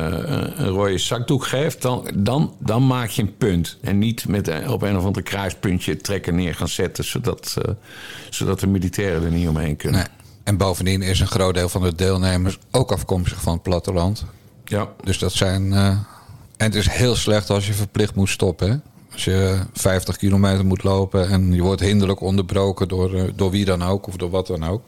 [0.57, 3.79] een rode zakdoek geeft, dan, dan, dan maak je een punt.
[3.81, 7.75] En niet met op een of ander kruispuntje trekken neer gaan zetten, zodat, eh,
[8.31, 10.01] zodat de militairen er niet omheen kunnen.
[10.01, 10.09] Nee.
[10.45, 14.25] En bovendien is een groot deel van de deelnemers ook afkomstig van het platteland.
[14.65, 15.73] Ja, Dus dat zijn.
[15.73, 16.07] en
[16.57, 18.71] het is heel slecht als je verplicht moet stoppen.
[18.71, 18.77] Hè?
[19.13, 23.83] Als je 50 kilometer moet lopen en je wordt hinderlijk onderbroken door, door wie dan
[23.83, 24.83] ook of door wat dan ook.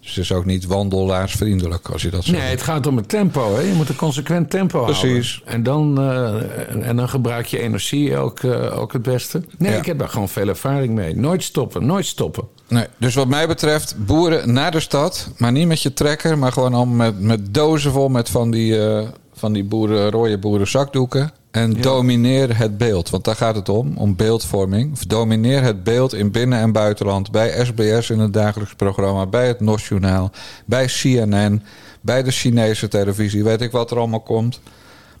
[0.00, 3.08] Dus het is ook niet wandelaarsvriendelijk als je dat zo Nee, het gaat om het
[3.08, 3.54] tempo.
[3.54, 3.60] Hè?
[3.60, 5.34] Je moet een consequent tempo Precies.
[5.44, 5.54] houden.
[5.54, 9.42] En dan, eh, en dan gebruik je energie ook, eh, ook het beste.
[9.58, 9.78] Nee, Ja.
[9.78, 11.16] ik heb daar gewoon veel ervaring mee.
[11.16, 12.44] Nooit stoppen, nooit stoppen.
[12.68, 15.30] Nee, dus wat mij betreft, boeren naar de stad.
[15.36, 18.86] Maar niet met je trekker, maar gewoon allemaal met, met dozen vol met van die,
[18.86, 21.32] eh, van die boeren, rode boeren zakdoeken.
[21.50, 24.98] En domineer het beeld, want daar gaat het om, om beeldvorming.
[24.98, 27.30] Domineer het beeld in binnen- en buitenland.
[27.30, 30.30] Bij SBS in het dagelijks programma, bij het NOS-journaal,
[30.64, 31.62] bij CNN,
[32.00, 33.44] bij de Chinese televisie.
[33.44, 34.60] Weet ik wat er allemaal komt.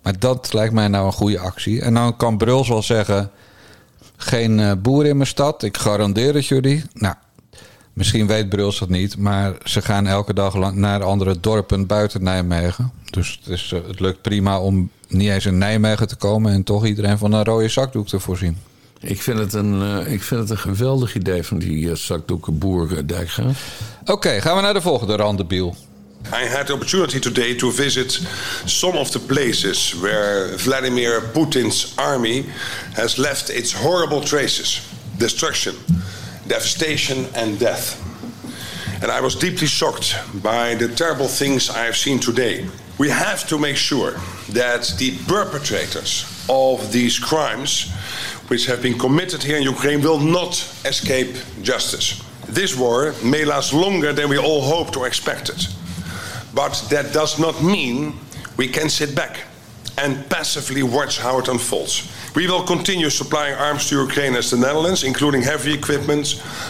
[0.02, 1.82] Maar dat lijkt mij nou een goede actie.
[1.82, 3.30] En dan kan Bruls wel zeggen...
[4.16, 6.82] geen eh, boer in mijn stad, ik garandeer het jullie.
[6.92, 7.14] Nou,
[7.92, 9.16] misschien weet Bruls dat niet...
[9.16, 12.92] maar ze gaan elke dag lang naar andere dorpen buiten Nijmegen.
[13.04, 16.52] Dus het, is, eh, het lukt prima om niet eens in Nijmegen te komen...
[16.52, 18.56] en toch iedereen van een rode zakdoek te voorzien.
[19.00, 22.58] Ik vind het een, eh, ik vind het een geweldig idee van die uh, zakdoeken
[22.58, 23.80] boer uh, Dijkgraaf.
[24.04, 25.76] Oké, gaan we naar de volgende randebiel.
[26.26, 28.20] I had the opportunity today to visit
[28.64, 32.44] some of the places where Vladimir Putin's army
[32.92, 34.82] has left its horrible traces
[35.16, 35.74] destruction,
[36.50, 37.96] devastation, and death.
[39.02, 42.66] And I was deeply shocked by the terrible things I have seen today.
[42.98, 44.12] We have to make sure
[44.50, 47.92] that the perpetrators of these crimes,
[48.48, 50.52] which have been committed here in Ukraine, will not
[50.84, 52.20] escape justice.
[52.48, 55.64] This war may last longer than we all hoped or expected.
[56.52, 58.18] But that does not mean
[58.56, 59.44] we can sit back
[59.96, 62.10] and passively watch how it unfolds.
[62.34, 66.26] We will continue supplying arms to Ukraine as the Netherlands, including heavy equipment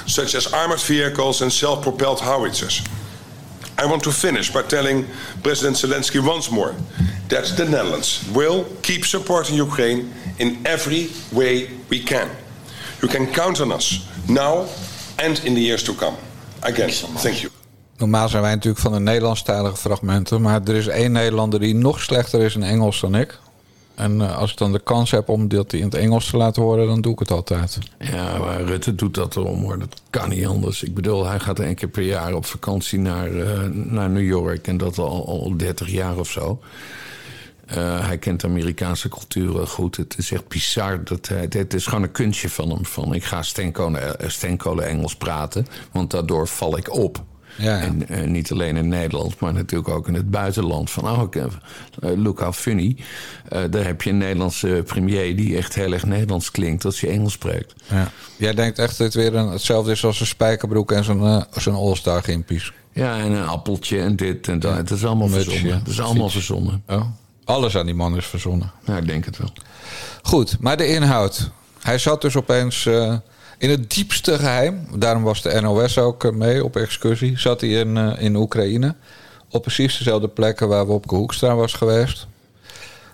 [0.07, 2.83] such as armored vehicles and self propelled howitzers.
[3.79, 5.07] I want to finish by telling
[5.43, 6.75] President Zelensky once more
[7.29, 12.29] that the Netherlands will keep supporting Ukraine in every way we can.
[13.03, 14.67] You can count on us now
[15.19, 16.17] and in the years to come.
[16.63, 17.51] Again, thank you.
[17.97, 20.41] Normaal zijn wij natuurlijk van de Nederlandstalige fragmenten.
[20.41, 23.39] Maar er is één Nederlander die nog slechter is in Engels dan ik.
[24.01, 26.63] En uh, als ik dan de kans heb om dat in het Engels te laten
[26.63, 27.79] horen, dan doe ik het altijd.
[27.99, 29.79] Ja, maar Rutte doet dat erom hoor.
[29.79, 30.83] Dat kan niet anders.
[30.83, 34.67] Ik bedoel, hij gaat één keer per jaar op vakantie naar, uh, naar New York.
[34.67, 36.61] En dat al, al 30 jaar of zo.
[37.77, 39.97] Uh, hij kent de Amerikaanse cultuur goed.
[39.97, 41.05] Het is echt bizar.
[41.05, 42.87] Dat hij, het is gewoon een kunstje van hem.
[42.87, 45.67] Van, ik ga steenkolen, steenkolen Engels praten.
[45.93, 47.23] Want daardoor val ik op.
[47.57, 47.81] Ja.
[47.81, 50.91] En uh, niet alleen in Nederland, maar natuurlijk ook in het buitenland.
[50.91, 51.45] Van, oh, uh,
[52.17, 52.97] look how funny.
[53.53, 57.09] Uh, daar heb je een Nederlandse premier die echt heel erg Nederlands klinkt als je
[57.09, 57.75] Engels spreekt.
[57.91, 58.11] Ja.
[58.37, 61.75] Jij denkt echt dat het weer een, hetzelfde is als een spijkerbroek en zo'n zo'n
[61.75, 62.73] All-Star gimpies.
[62.93, 64.73] Ja, en een appeltje en dit en dat.
[64.73, 64.77] Ja.
[64.77, 65.79] Het is allemaal Mutsje, verzonnen.
[65.79, 66.83] Het is allemaal verzonnen.
[66.89, 67.05] Oh.
[67.45, 68.73] Alles aan die man is verzonnen.
[68.85, 69.53] Ja, ik denk het wel.
[70.23, 71.51] Goed, maar de inhoud.
[71.81, 73.17] Hij zat dus opeens uh,
[73.61, 74.87] in het diepste geheim.
[74.99, 77.39] Daarom was de NOS ook mee op excursie.
[77.39, 78.95] Zat hij in, uh, in Oekraïne.
[79.51, 82.27] Op precies dezelfde plekken waar Wopke Hoekstra was geweest.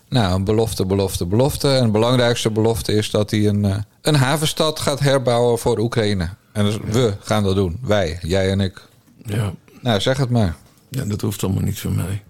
[0.08, 1.68] Nou, een belofte, belofte, belofte.
[1.68, 6.28] En de belangrijkste belofte is dat hij een, uh, een havenstad gaat herbouwen voor Oekraïne.
[6.52, 7.78] En dus we gaan dat doen.
[7.82, 8.82] Wij, jij en ik.
[9.22, 9.52] Ja.
[9.80, 10.56] Nou, zeg het maar.
[10.88, 12.22] Ja, dat hoeft allemaal niet van mij.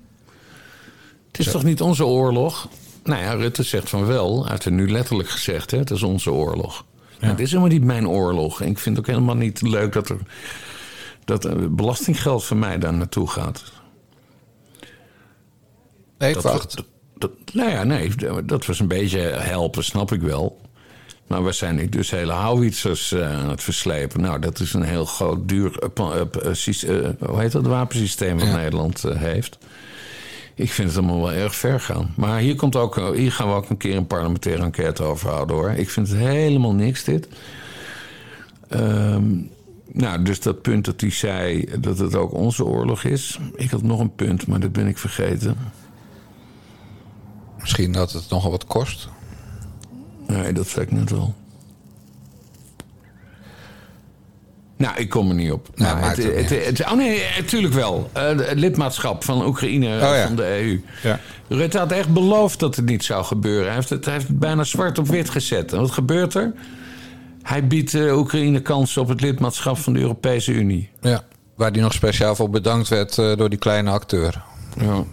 [1.27, 2.69] Het is toch niet onze oorlog?
[3.05, 4.41] Nou ja, Rutte zegt van wel.
[4.43, 5.79] Hij heeft het nu letterlijk gezegd, hè?
[5.79, 6.85] het is onze oorlog.
[7.21, 7.29] Ja.
[7.29, 8.61] Het is helemaal niet mijn oorlog.
[8.61, 10.19] En ik vind het ook helemaal niet leuk dat er,
[11.25, 13.63] dat er belastinggeld van mij daar naartoe gaat.
[16.19, 16.77] Nee, ik wacht.
[16.77, 20.61] Dat, dat, nou ja, nee, dat was een beetje helpen, snap ik wel.
[21.27, 24.21] Maar we zijn dus hele howitzers uh, aan het verslepen.
[24.21, 26.21] Nou, dat is een heel groot, duur, uh,
[26.85, 28.57] uh, hoe heet dat, wapensysteem wat ja.
[28.57, 29.59] Nederland heeft.
[30.57, 32.13] Ik vind het allemaal wel erg ver gaan.
[32.15, 35.57] Maar hier, komt ook, hier gaan we ook een keer een parlementaire enquête over houden
[35.57, 35.71] hoor.
[35.71, 37.29] Ik vind het helemaal niks dit.
[38.71, 39.51] Um,
[39.93, 43.39] nou, dus dat punt dat hij zei dat het ook onze oorlog is.
[43.55, 45.57] Ik had nog een punt, maar dat ben ik vergeten.
[47.61, 49.09] Misschien dat het nogal wat kost.
[50.27, 51.35] Nee, dat zei ik net wel.
[54.77, 55.69] Nou, ik kom er niet op.
[55.75, 58.11] Nou, nou, het, het, het, het, oh nee, natuurlijk wel.
[58.17, 60.27] Uh, het lidmaatschap van Oekraïne oh, ja.
[60.27, 60.83] van de EU.
[61.03, 61.21] Ja.
[61.49, 63.67] Rutte had echt beloofd dat het niet zou gebeuren.
[63.67, 65.73] Hij heeft het, hij heeft het bijna zwart op wit gezet.
[65.73, 66.53] En wat gebeurt er?
[67.43, 70.91] Hij biedt uh, Oekraïne kans op het lidmaatschap van de Europese Unie.
[71.01, 74.43] Ja, waar die nog speciaal voor bedankt werd uh, door die kleine acteur.
[74.81, 75.05] Ja.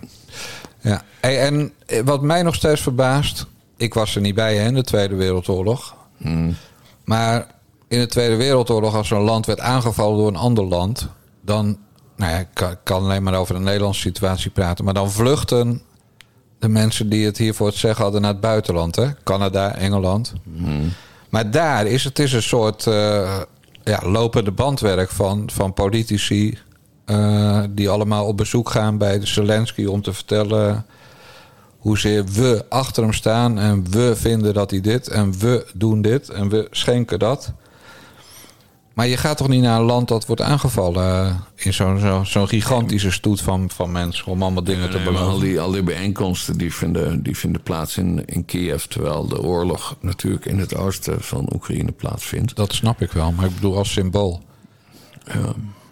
[0.82, 1.02] ja.
[1.19, 1.73] Hey, en
[2.06, 3.45] wat mij nog steeds verbaast...
[3.78, 5.95] Ik was er niet bij hè, in de Tweede Wereldoorlog.
[6.17, 6.56] Hmm.
[7.04, 7.47] Maar
[7.93, 11.08] in de Tweede Wereldoorlog, als een land werd aangevallen door een ander land,
[11.41, 11.77] dan,
[12.15, 15.82] nou ja, ik kan, alleen maar over de Nederlandse situatie praten, maar dan vluchten
[16.60, 19.08] de mensen die het hier voor het zeggen hadden naar het buitenland, hè?
[19.23, 20.34] Canada, Engeland.
[20.58, 20.91] Hmm.
[21.29, 23.39] Maar daar is het is een soort uh,
[23.84, 26.58] ja, lopende bandwerk van, van politici
[27.06, 30.86] eh, die allemaal op bezoek gaan bij de Zelensky om te vertellen
[31.77, 36.29] hoezeer we achter hem staan en we vinden dat hij dit en we doen dit
[36.29, 37.53] en we schenken dat.
[38.93, 42.23] Maar je gaat toch niet naar een land dat wordt aangevallen eh, in zo'n zo,
[42.23, 45.39] zo'n gigantische stoet van, van mensen om allemaal dingen te maar al beloven.
[45.39, 48.84] die, al die bijeenkomsten die vinden, die vinden plaats in, in Kiev...
[48.84, 52.56] terwijl de oorlog natuurlijk in het oosten van Oekraïne plaatsvindt.
[52.56, 54.41] Dat snap ik wel, maar ik bedoel als symbool.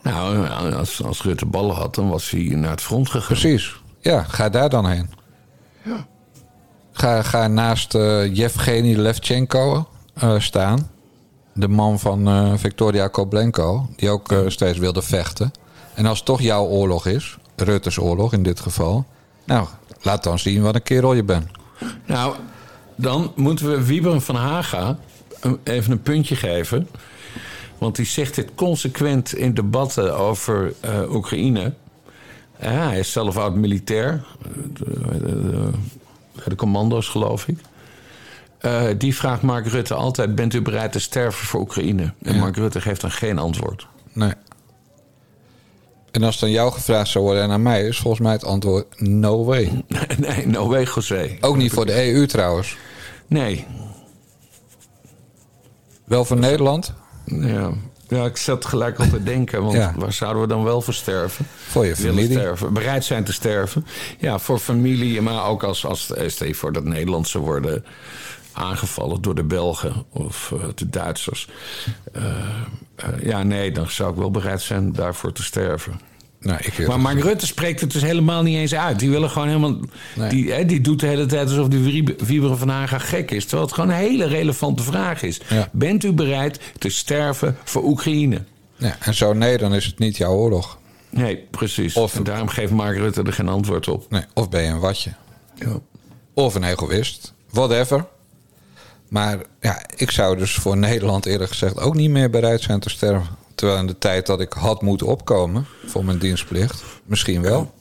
[0.04, 3.28] Nou, als, als Rutte ballen had, dan was hij naar het front gegaan.
[3.28, 3.76] Precies.
[4.00, 5.10] Ja, ga daar dan heen.
[6.92, 10.90] Ga, ga naast eh Yevgeny Levchenko eh, staan.
[11.54, 13.88] De man van eh, Victoria Koblenko.
[13.96, 15.52] Die ook eh, steeds wilde vechten.
[15.94, 17.38] En als het toch jouw oorlog is.
[17.56, 19.06] Rutte's oorlog in dit geval.
[19.46, 19.68] Nou,
[20.02, 21.46] laat dan zien wat een kerel je bent.
[22.06, 22.36] Nou,
[22.96, 24.98] dan moeten we Wieberen van Haga
[25.40, 26.88] een- even een puntje geven.
[27.78, 31.74] Want die zegt dit consequent in debatten over eh, Oekraïne.
[32.56, 34.24] Hij is zelf oud-militair.
[34.42, 37.58] eh, de- de- de commando's, geloof ik.
[38.62, 42.14] Eh, die vraagt Mark Rutte altijd: Bent u bereid te sterven voor Oekraïne?
[42.22, 43.88] En Mark Rutte geeft dan geen antwoord.
[44.14, 44.34] Nee.
[46.12, 48.44] En als het aan jou gevraagd zou worden en aan mij, is volgens mij het
[48.46, 49.84] antwoord no way.
[50.18, 51.38] nee, no way, José.
[51.42, 52.78] Ook niet voor de EU trouwens.
[53.28, 53.66] Nee.
[56.04, 56.94] Wel voor Nederland,
[57.26, 57.72] Ja.
[58.08, 59.62] ja, ik zat gelijk al te denken.
[59.64, 59.94] Want Ja.
[59.98, 61.46] waar zouden we dan wel voor sterven?
[61.68, 62.32] voor je familie.
[62.32, 63.86] sterven, bereid zijn te sterven.
[64.20, 67.86] Ja, voor familie, maar ook als, als eh, stel voor dat Nederland zou worden
[68.54, 71.48] aangevallen door de Belgen of eh, de Duitsers.
[72.14, 72.24] Eh,
[72.96, 76.00] eh, ja, nee, dan zou ik wel bereid zijn daarvoor te sterven.
[76.40, 79.00] Nou, ik Maar Mark Rutte spreekt het dus helemaal niet eens uit.
[79.00, 79.76] Die willen gewoon helemaal.
[80.16, 80.30] Nee.
[80.30, 83.42] Die, hè, die doet de hele tijd alsof die Wiebe- Wieberen van Haga gek is.
[83.44, 85.40] Terwijl het gewoon een hele relevante vraag is.
[85.50, 85.70] Ja.
[85.72, 88.44] Bent u bereid te sterven voor Oekraïne?
[88.76, 90.78] Ja, en zo nee, dan is het niet jouw oorlog.
[91.10, 91.94] Nee, precies.
[91.96, 94.06] Of- en daarom geeft Mark Rutte er geen antwoord op.
[94.10, 95.14] Nee, of ben je een watje.
[95.56, 95.80] Ja.
[96.34, 97.34] Of een egoïst.
[97.50, 98.06] Whatever.
[99.12, 102.90] Maar ja, ik zou dus voor Nederland eerlijk gezegd ook niet meer bereid zijn te
[102.90, 103.28] sterven.
[103.56, 107.74] Terwijl in de tijd dat ik had moeten opkomen voor mijn dienstplicht, misschien wel.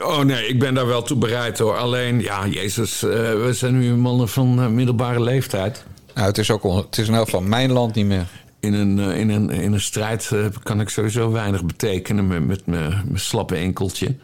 [0.00, 1.76] Oh nee, ik ben daar wel toe bereid hoor.
[1.76, 5.84] Alleen, ja, Jezus, eh, we zijn nu mannen van eh, middelbare leeftijd.
[6.14, 8.26] Nou, het is ook het is in elk geval mijn land niet meer.
[8.60, 10.30] In een, eh, in een, in een strijd
[10.62, 14.16] kan ik sowieso weinig betekenen met, met mijn mijn slappe enkeltje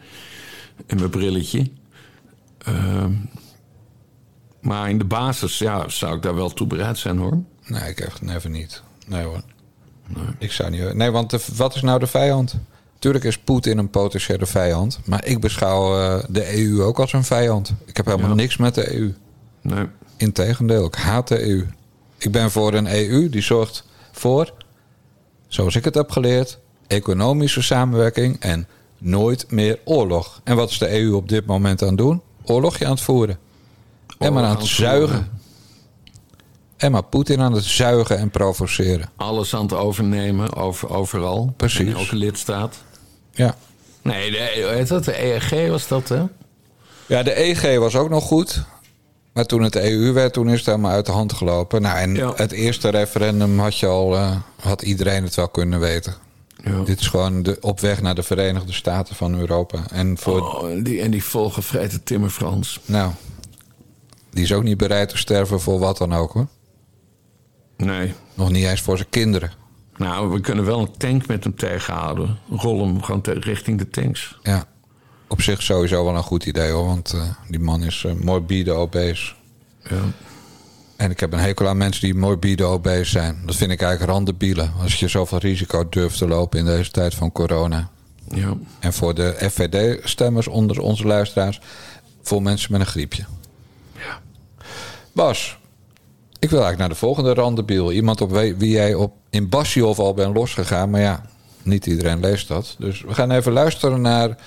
[0.87, 1.69] en mijn brilletje.
[4.65, 7.37] Maar in de basis ja, zou ik daar wel toe bereid zijn hoor.
[7.67, 8.81] Nee, ik echt never niet.
[9.07, 9.41] Nee hoor.
[10.39, 10.93] Ik zou niet.
[10.93, 12.55] Nee, want de- wat is nou de vijand?
[12.99, 14.99] Tuurlijk is Poetin een potentiële vijand.
[15.05, 17.73] Maar ik beschouw eh, de EU ook als een vijand.
[17.85, 18.35] Ik heb helemaal Ja.
[18.35, 19.13] niks met de EU.
[19.61, 19.85] Nee.
[20.17, 21.65] Integendeel, ik haat de EU.
[22.17, 24.53] Ik ben voor een EU die zorgt voor,
[25.47, 30.41] zoals ik het heb geleerd, economische samenwerking en nooit meer oorlog.
[30.43, 32.21] En wat is de EU op dit moment aan het doen?
[32.43, 33.37] Oorlogje aan het voeren.
[34.25, 35.29] En maar aan het zuigen.
[36.77, 39.09] En maar Poetin aan het zuigen en provoceren.
[39.15, 41.53] Alles aan het overnemen, over, overal.
[41.57, 41.79] Precies.
[41.79, 42.75] In elke lidstaat.
[43.31, 43.55] Ja.
[44.01, 45.05] Nee, de, heet dat?
[45.05, 46.23] de ERG was dat hè?
[47.07, 48.63] Ja, de EG was ook nog goed.
[49.33, 51.81] Maar toen het EU werd, toen is het helemaal uit de hand gelopen.
[51.81, 52.31] Nou, en Ja.
[52.35, 56.13] het eerste referendum had je al, eh, had iedereen het wel kunnen weten.
[56.63, 56.81] Ja.
[56.83, 59.79] Dit is gewoon de, op weg naar de Verenigde Staten van Europa.
[59.91, 62.79] En voor, Oh, en die, en die volgevreten Timmer Frans.
[62.85, 63.11] nou,
[64.35, 66.47] die is ook niet bereid te sterven voor wat dan ook hoor.
[67.77, 68.13] Nee.
[68.33, 69.51] Nog niet eens voor zijn kinderen.
[69.97, 72.37] Nou, we kunnen wel een tank met hem tegenhouden.
[72.49, 74.37] Rol hem gewoon richting de tanks.
[74.43, 74.65] Ja,
[75.27, 76.85] op zich sowieso wel een goed idee hoor.
[76.85, 79.33] Want eh, die man is eh, morbide obese.
[79.89, 80.01] Ja.
[80.95, 83.41] En ik heb een hekel aan mensen die morbide obese zijn.
[83.45, 84.73] Dat vind ik eigenlijk randebielen.
[84.81, 87.89] Als je zoveel risico durft te lopen in deze tijd van corona.
[88.29, 88.53] ja.
[88.79, 91.61] En voor de FVD-stemmers onder onze luisteraars...
[92.21, 93.25] voor mensen met een griepje.
[95.15, 95.57] Bas,
[96.39, 97.91] ik wil eigenlijk naar de volgende randebiel.
[97.91, 100.89] Iemand op wie wie jij op, in Bassiof al bent losgegaan.
[100.89, 101.25] Maar ja,
[101.63, 102.75] niet iedereen leest dat.
[102.79, 104.37] Dus we gaan even luisteren naar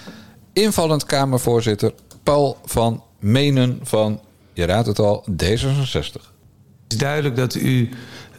[0.52, 1.92] invallend Kamervoorzitter...
[2.22, 4.20] Paul van Menen van,
[4.52, 6.12] je raadt het al, D66.
[6.12, 7.88] Het is duidelijk dat u,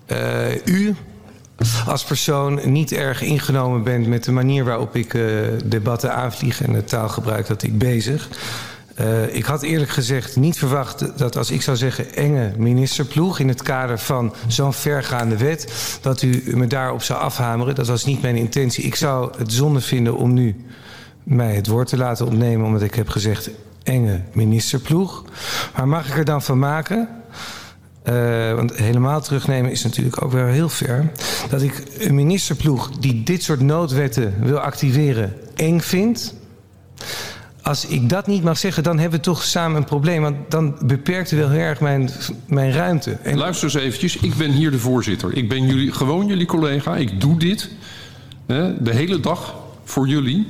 [0.06, 0.96] eh, u
[1.88, 5.22] als persoon niet erg ingenomen bent met de manier waarop ik eh,
[5.66, 8.30] debatten aanvlieg en het taalgebruik dat ik bezig.
[9.00, 13.48] Eh, ik had eerlijk gezegd niet verwacht dat als ik zou zeggen enge ministerploeg in
[13.48, 17.76] het kader van zo'n vergaande wet, dat u me daarop zou afhameren.
[17.76, 18.84] Dat was niet mijn intentie.
[18.84, 20.66] Ik zou het zonde vinden om nu
[21.24, 23.50] mij het woord te laten opnemen omdat ik heb gezegd
[23.84, 25.24] enge ministerploeg.
[25.76, 27.10] Maar mag ik er dan van maken
[28.04, 31.12] eh, want helemaal terugnemen is natuurlijk ook weer heel ver.
[31.50, 36.34] Dat ik een ministerploeg die dit soort noodwetten wil activeren eng vind.
[37.62, 40.22] Als ik dat niet mag zeggen, dan hebben we toch samen een probleem.
[40.22, 42.10] Want dan beperkt wel heel erg mijn,
[42.46, 43.18] mijn ruimte.
[43.24, 45.34] Luister eens eventjes, ik ben hier de voorzitter.
[45.34, 46.96] Ik ben jullie, gewoon jullie collega.
[46.96, 47.70] Ik doe dit
[48.46, 50.48] hè, de hele dag voor jullie.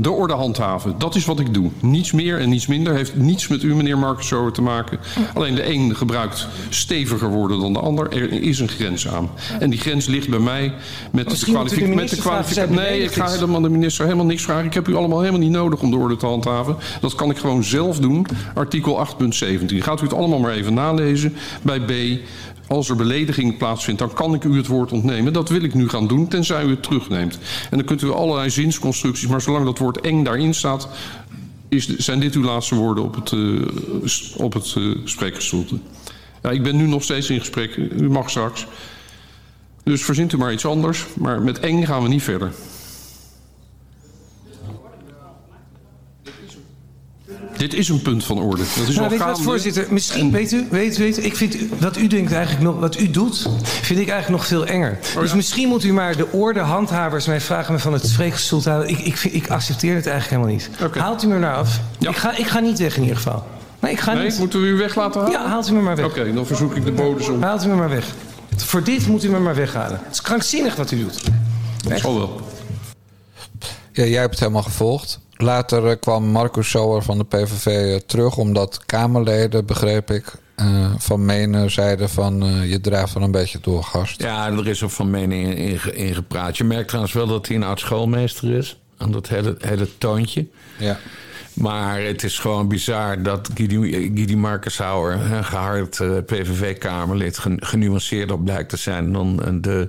[0.00, 1.70] De orde handhaven, dat is wat ik doe.
[1.80, 2.94] Niets meer en niets minder.
[2.94, 4.98] Heeft niets met u, meneer Marcus, te maken.
[5.34, 8.12] Alleen de een gebruikt steviger woorden dan de ander.
[8.12, 9.30] Er is een grens aan.
[9.60, 10.72] En die grens ligt bij mij
[11.10, 11.94] met de Misschien kwalificatie.
[11.94, 12.74] Met de kwalificatie.
[12.74, 14.64] Nee, ik ga helemaal de minister helemaal niks vragen.
[14.64, 16.76] Ik heb u allemaal helemaal niet nodig om de orde te handhaven.
[17.00, 18.26] Dat kan ik gewoon zelf doen.
[18.54, 19.20] Artikel 8.17.
[19.66, 21.36] Gaat u het allemaal maar even nalezen.
[21.62, 21.92] Bij B.
[22.66, 25.32] Als er belediging plaatsvindt, dan kan ik u het woord ontnemen.
[25.32, 27.38] Dat wil ik nu gaan doen, tenzij u het terugneemt.
[27.70, 30.88] En dan kunt u allerlei zinsconstructies, maar zolang dat woord eng daarin staat,
[31.68, 33.32] is, zijn dit uw laatste woorden op het,
[34.04, 35.78] s- op het eh, spreekgestoelte.
[36.42, 37.76] Ja, ik ben nu nog steeds in gesprek.
[37.76, 38.66] U mag straks.
[39.82, 41.04] Dus verzint u maar iets anders.
[41.14, 42.52] Maar met eng gaan we niet verder.
[47.56, 48.62] Dit is een punt van orde.
[48.76, 49.86] Dat is Nou, al weet wat, voorzitter?
[49.90, 53.10] Misschien, weet u, weet, weet, u, ik vind wat u denkt eigenlijk nog, wat u
[53.10, 54.98] doet, vind ik eigenlijk nog veel enger.
[55.20, 58.70] Dus misschien moet u maar de orde handhavers mij vragen me van het spreekgestoel te
[58.70, 58.88] halen.
[58.88, 60.96] Ik, ik, vind- ik accepteer het eigenlijk helemaal niet.
[61.02, 61.80] Haalt u me nou af?
[61.98, 62.10] Ja.
[62.10, 63.46] Ik, ga, ik ga niet weg in ieder geval.
[63.80, 64.38] Nee, ik ga Nee, niet.
[64.38, 65.38] moeten we u weg laten halen?
[65.40, 66.04] Ja, haalt u me maar weg.
[66.06, 67.42] Oké, dan verzoek ik de bodes om.
[67.42, 68.06] Haalt u me maar weg.
[68.56, 70.00] Voor dit moet u me maar weghalen.
[70.04, 71.22] Het is krankzinnig wat u doet.
[71.88, 72.40] Dat zal wel.
[73.92, 75.20] Ja, jij hebt het helemaal gevolgd.
[75.44, 78.36] Later eh, kwam Marcus Sauer van de PVV eh, terug...
[78.36, 82.44] omdat Kamerleden, begreep ik, eh, van Menen zeiden van...
[82.68, 84.22] je drijft wel een beetje door, gast.
[84.22, 86.56] Ja, er is ook van mening in, in, ge- in gepraat.
[86.56, 88.78] Je merkt trouwens wel dat hij een oud schoolmeester is.
[88.98, 90.46] Aan dat hele, hele toontje.
[90.78, 90.98] Ja.
[91.54, 98.38] Maar het is gewoon bizar dat Guidy, Guidy Markenshauer, een gehard eh, PVV-Kamerlid, gen- genuanceerder
[98.40, 99.88] blijkt te zijn dan de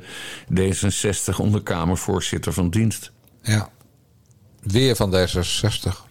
[0.54, 3.12] D66 onderkamervoorzitter van dienst.
[3.42, 3.74] ja.
[4.66, 6.06] Weer van D66.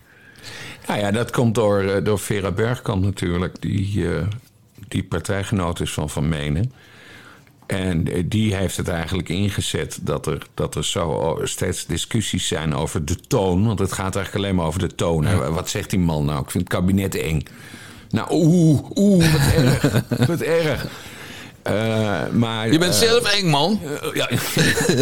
[0.86, 4.26] Nou ja, dat komt door, eh, door Vera Bergkamp natuurlijk, die, eh,
[4.88, 6.72] die partijgenoot is van Van Menen.
[7.66, 12.74] En eh, die heeft het eigenlijk ingezet dat er, dat er zo steeds discussies zijn
[12.74, 13.66] over de toon.
[13.66, 15.24] Want het gaat eigenlijk alleen maar over de toon.
[15.24, 15.50] hè.
[15.52, 16.42] Wat zegt die man nou?
[16.42, 17.42] Ik vind het kabinet eng.
[18.10, 20.02] Nou, oeh, oeh, wat erg.
[20.28, 20.86] wat erg.
[21.64, 23.81] Eh, maar, Je bent eh, zelf eng, man.
[24.14, 24.29] ja,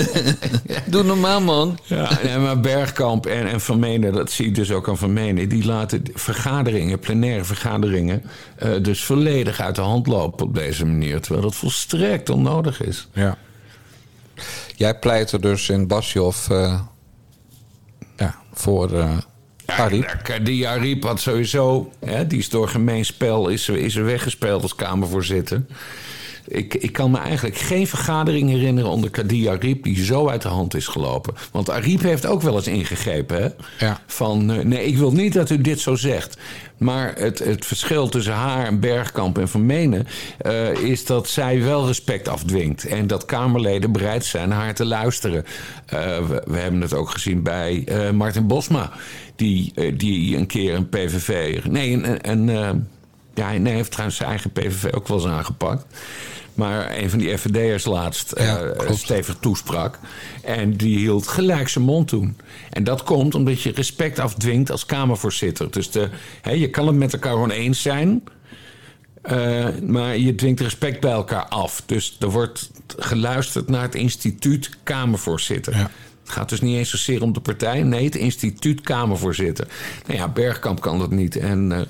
[0.87, 1.79] Doe normaal, man.
[1.85, 5.12] ja, nee, maar Bergkamp en, en Van Menen, dat zie ik dus ook aan Van
[5.12, 5.48] Menen...
[5.48, 8.22] die laten vergaderingen, plenaire vergaderingen...
[8.57, 11.20] eh, dus volledig uit de hand lopen op deze manier...
[11.20, 13.09] terwijl dat volstrekt onnodig is.
[13.12, 13.37] Ja.
[14.77, 16.81] Jij pleitte dus in Basjof eh,
[18.16, 19.16] ja, voor eh
[19.66, 20.20] Ariep.
[20.25, 21.92] Ja, die Ariep had sowieso...
[22.05, 25.62] Hè, die is door gemeen spel is, is er weggespeeld als Kamervoorzitter.
[26.46, 29.85] Ik, ik kan me eigenlijk geen vergadering herinneren onder Kadir Ariep...
[29.85, 31.35] die zo uit de hand is gelopen.
[31.52, 33.42] Want Ariep heeft ook wel eens ingegrepen.
[33.42, 33.48] Hè?
[33.87, 34.00] Ja.
[34.07, 36.37] Van, eh, nee, ik wil niet dat u dit zo zegt.
[36.78, 40.07] Maar het, het verschil tussen haar en Bergkamp en Van Menen...
[40.38, 42.85] eh, is dat zij wel respect afdwingt.
[42.85, 45.44] En dat Kamerleden bereid zijn haar te luisteren.
[45.87, 48.90] Eh, we, we hebben het ook gezien bij Martin Bosma...
[49.37, 51.61] Die, die een keer een PVV...
[51.64, 52.87] Nee, een, een,
[53.35, 55.85] ja, nee, hij heeft trouwens zijn eigen PVV ook wel eens aangepakt.
[56.55, 59.99] Maar een van die FVD'ers laatst Ja, eh, stevig toesprak.
[60.42, 62.37] En die hield gelijk zijn mond toen.
[62.71, 65.71] En dat komt omdat je respect afdwingt als Kamervoorzitter.
[65.71, 66.09] Dus de,
[66.42, 68.23] hè, je kan het met elkaar gewoon eens zijn.
[69.23, 71.83] eh, maar je dwingt respect bij elkaar af.
[71.87, 75.77] Dus er wordt geluisterd naar het instituut Kamervoorzitter.
[75.77, 75.90] Ja.
[76.23, 77.83] Het gaat dus niet eens zozeer om de partij.
[77.83, 79.66] Nee, het instituut Kamervoorzitter.
[80.07, 81.37] Nou ja, Bergkamp kan dat niet.
[81.37, 81.81] En eh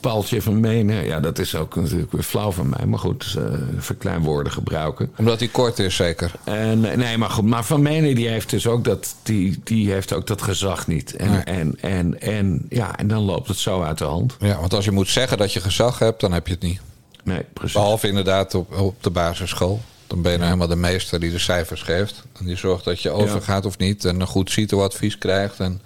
[0.00, 2.86] Paaltje van Menen, ja, dat is ook natuurlijk weer flauw van mij.
[2.86, 3.44] Maar goed, eh
[3.78, 5.12] verkleinwoorden gebruiken.
[5.16, 6.32] Omdat hij kort is, zeker.
[6.44, 7.44] En, nee, maar goed.
[7.44, 11.16] Maar Van Menen die heeft dus ook dat, die, die heeft ook dat gezag niet.
[11.16, 14.36] En, en, en, en, ja, en dan loopt het zo uit de hand.
[14.40, 16.80] Ja, want als je moet zeggen dat je gezag hebt, dan heb je het niet.
[17.24, 17.72] Nee, precies.
[17.74, 19.80] Behalve inderdaad op, op de basisschool.
[20.10, 22.22] Dan ben je nou helemaal de meester die de cijfers geeft.
[22.38, 24.04] En die zorgt dat je overgaat of niet.
[24.04, 25.60] En een goed CITO-advies krijgt.
[25.60, 25.80] En...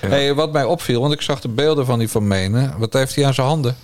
[0.00, 2.74] Hey, wat mij opviel, want ik zag de beelden van die Van Menen.
[2.78, 3.76] Wat heeft hij aan zijn handen?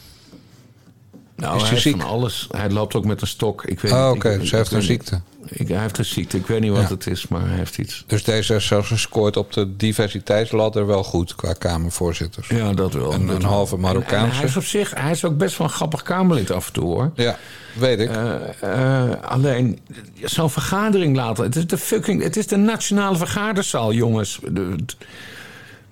[1.36, 2.46] Nou, is hij hij van alles.
[2.50, 3.64] Hij loopt ook met een stok.
[3.64, 5.20] Ik weet Oh, niet, oké, dus hij heeft een ziekte.
[5.48, 6.36] Ik, hij heeft een ziekte.
[6.36, 6.88] Ik weet niet wat Ja.
[6.88, 8.04] het is, maar hij heeft iets.
[8.06, 12.48] Dus deze is zelfs gescoord op de diversiteitsladder wel goed qua Kamervoorzitters.
[12.48, 13.12] Ja, dat wel.
[13.14, 13.50] Een- Dat een wel.
[13.50, 14.30] halve En- Marokkaanse.
[14.30, 16.72] En, hij is op zich, hij is ook best wel een grappig Kamerlid af en
[16.72, 17.10] toe hoor.
[17.14, 17.38] Ja,
[17.72, 18.10] weet ik.
[18.10, 19.78] Eh, eh, alleen,
[20.22, 21.44] zo'n vergadering laten.
[21.44, 22.22] Het is de fucking.
[22.22, 24.38] Het is de nationale vergaderzaal, jongens.
[24.48, 24.74] De-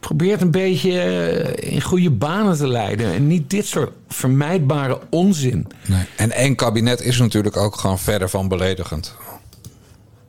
[0.03, 3.12] Probeer het een beetje eh, in goede banen te leiden.
[3.12, 5.66] En niet dit soort vermijdbare onzin.
[5.86, 6.05] Nee.
[6.16, 9.14] En één kabinet is natuurlijk ook gewoon verder van beledigend.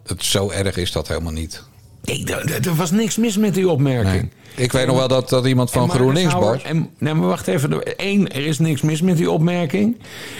[0.05, 1.63] Het, zo erg is dat helemaal niet.
[2.03, 4.21] Nee, er, was niks mis met die opmerking.
[4.21, 4.31] Nee.
[4.65, 6.61] Ik weet nog wel dat, dat iemand van GroenLinks was.
[6.63, 7.81] En, nee, maar wacht even.
[7.95, 9.97] Eén, er is niks mis met die opmerking.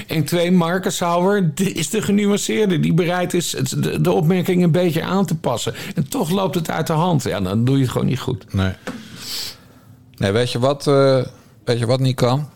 [0.07, 1.01] En twee, Marcus
[1.55, 2.79] die is de genuanceerde.
[2.79, 5.73] Die bereid is het- de, de opmerking een beetje aan te passen.
[5.95, 7.23] En toch loopt het uit de hand.
[7.23, 8.53] Ja, dan doe je het gewoon niet goed.
[8.53, 8.71] Nee.
[10.23, 11.25] Nee, weet je wat, eh,
[11.63, 12.49] weet je wat niet kan?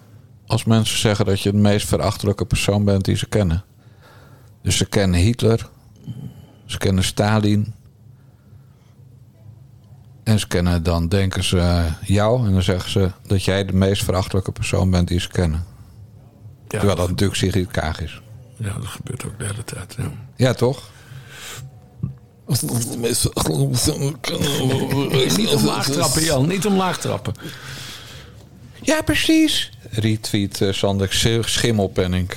[0.45, 3.63] Als mensen zeggen dat je de meest verachtelijke persoon bent die ze kennen.
[4.61, 5.69] Dus ze kennen Hitler.
[6.65, 7.73] Ze kennen Stalin.
[10.23, 12.45] En ze kennen dan, denken ze, jou.
[12.45, 15.65] En dan zeggen ze dat jij de meest verachtelijke persoon bent die ze kennen.
[16.67, 18.21] Terwijl dat natuurlijk Sigrid Kaag is.
[18.57, 19.95] Ja, dat gebeurt ook de hele tijd.
[19.97, 20.11] Ja.
[20.35, 20.89] Ja, toch?
[25.37, 26.47] Niet omlaag trappen, Jan.
[26.47, 27.33] Niet omlaag trappen.
[28.81, 29.71] Ja, precies.
[29.89, 32.29] Retweet uh, Sander Sch- Schimmelpenning.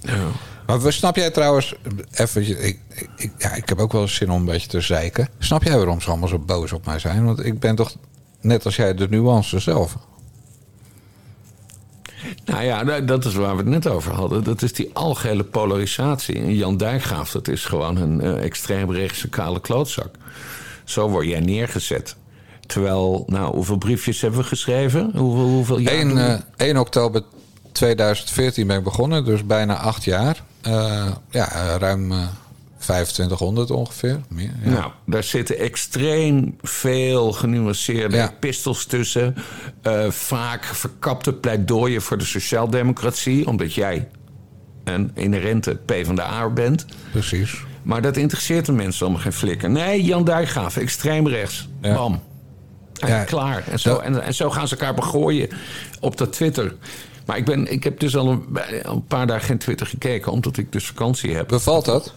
[0.00, 0.26] Ja.
[0.66, 1.74] Maar snap jij trouwens,
[2.12, 2.78] even, ik,
[3.16, 5.28] ik, ja, ik heb ook wel zin om een beetje te zeiken.
[5.38, 7.24] Snap jij waarom ze allemaal zo boos op mij zijn?
[7.24, 7.94] Want ik ben toch,
[8.40, 9.96] net als jij, de nuance zelf.
[12.50, 14.44] Nou ja, da- dat is waar we het net over hadden.
[14.44, 16.38] Dat is die algehele polarisatie.
[16.38, 20.14] En Jan Dijkgraaf, dat is gewoon een eh, extreemrechtse kale klootzak.
[20.84, 22.16] Zo word jij neergezet.
[22.66, 25.10] Terwijl, nou, hoeveel briefjes hebben we geschreven?
[25.16, 26.22] Hoeveel, hoeveel jaar 1, doen we?
[26.56, 27.22] eh 1 oktober
[27.72, 30.42] 2014 ben ik begonnen, dus bijna acht jaar.
[30.60, 32.12] Eh, ja, ruim
[32.94, 34.20] 2500 ongeveer.
[34.28, 34.70] Meer, ja.
[34.70, 38.32] Nou, daar zitten extreem veel genuanceerde Ja.
[38.40, 39.34] pistels tussen.
[39.82, 43.46] Eh, vaak verkapte pleidooien voor de sociaaldemocratie.
[43.46, 44.08] Omdat jij
[44.84, 46.84] een inherente PvdA bent.
[47.10, 47.54] Precies.
[47.82, 49.70] Maar dat interesseert de mensen allemaal geen flikker.
[49.70, 51.68] Nee, Jan Dijkgraaf, extreem rechts.
[51.82, 51.94] Ja.
[51.94, 52.20] Bam.
[53.00, 53.24] En Ja.
[53.24, 53.64] klaar.
[53.70, 55.48] En zo, Dat- en, en zo gaan ze elkaar begooien
[56.00, 56.74] op dat Twitter.
[57.26, 58.44] Maar ik, ben, ik heb dus al een,
[58.84, 60.32] al een paar dagen geen Twitter gekeken...
[60.32, 61.48] omdat ik dus vakantie heb.
[61.48, 62.14] Bevalt dat?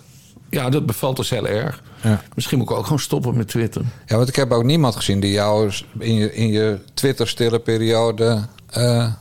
[0.54, 1.82] Ja, dat bevalt dus heel erg.
[2.02, 2.22] Ja.
[2.36, 3.82] Misschien moet ik ook gewoon stoppen met Twitter.
[4.06, 8.46] Ja, want ik heb ook niemand gezien die jou in je, in je Twitter-stille periode
[8.70, 9.14] eh,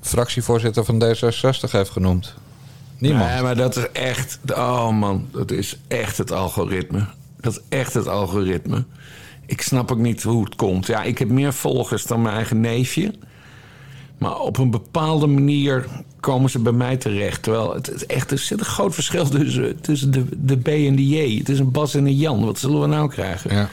[0.00, 2.34] fractievoorzitter van D66 heeft genoemd.
[2.98, 3.30] Niemand.
[3.30, 4.38] Nee, maar dat is echt...
[4.52, 7.06] Oh man, dat is echt het algoritme.
[7.40, 8.84] Dat is echt het algoritme.
[9.46, 10.86] Ik snap ook niet hoe het komt.
[10.86, 13.14] Ja, ik heb meer volgers dan mijn eigen neefje.
[14.24, 15.86] Maar op een bepaalde manier
[16.20, 17.42] komen ze bij mij terecht.
[17.42, 20.96] Terwijl het is echt, er zit een groot verschil tussen, tussen de, de B en
[20.96, 21.38] de J.
[21.38, 22.44] Het is een Bas en een Jan.
[22.44, 23.54] Wat zullen we nou krijgen?
[23.54, 23.68] Ja.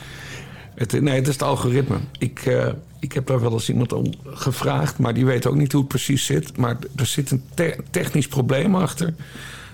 [0.76, 1.98] Het, nee, het is het algoritme.
[2.18, 2.68] Ik, eh,
[3.00, 5.90] ik heb daar wel eens iemand om gevraagd, maar die weet ook niet hoe het
[5.90, 6.58] precies zit.
[6.58, 9.14] Maar er zit een te- technisch probleem achter.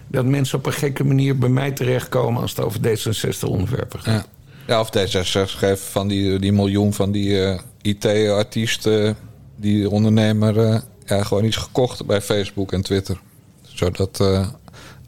[0.07, 4.27] Dat mensen op een gekke manier bij mij terechtkomen als het over D66 onderwerpen gaat.
[4.67, 4.73] Ja.
[4.73, 9.17] ja, of D66 geeft van die, die miljoen van die eh, IT-artiesten,
[9.57, 13.19] die ondernemer, eh, ja, gewoon iets gekocht bij Facebook en Twitter.
[13.61, 14.47] Zodat eh,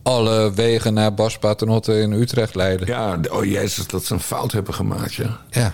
[0.04, 2.88] alle wegen naar Bas Paternotte in Utrecht leiden.
[2.88, 5.40] Ja, oh jezus, dat ze een fout hebben gemaakt, ja.
[5.50, 5.74] Ja.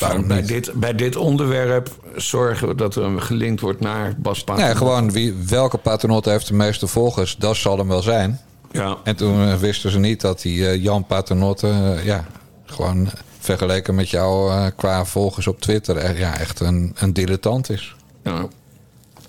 [0.00, 4.84] Waarom bij, dit, bij dit onderwerp zorgen we dat er gelinkt wordt naar Bas Paternotte.
[4.84, 8.40] Nee, gewoon wie, welke Paternotte heeft de meeste volgers, dat zal hem wel zijn.
[8.70, 8.96] Ja.
[9.04, 12.26] En toen eh, wisten ze niet dat die Jan Paternotte, ja,
[12.64, 13.08] gewoon
[13.44, 17.94] vergeleken met jou eh, qua volgers op Twitter, ja, echt een, een dilettant is.
[18.22, 18.46] Ja.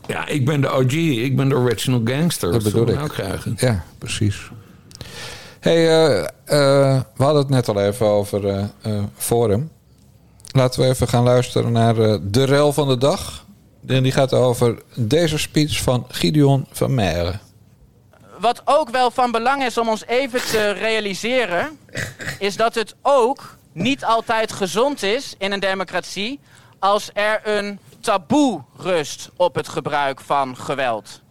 [0.07, 2.51] ja, ik ben de OG, ik ben de original gangster.
[2.51, 2.95] Dat bedoel ik.
[2.95, 3.55] nou krijgen?
[3.57, 4.49] Ja, precies.
[5.59, 8.69] hey, eh, eh, we hadden het net al even over
[9.15, 9.69] Forum.
[10.51, 11.95] Laten we even gaan luisteren naar
[12.31, 13.45] de rel van de dag.
[13.87, 17.39] En die gaat over deze speech van Gideon van Meijeren.
[18.39, 21.77] Wat ook wel van belang is om ons even te realiseren,
[22.39, 26.39] is dat het ook niet altijd gezond is in een democratie
[26.79, 31.21] als er een taboe rust op het gebruik van geweld.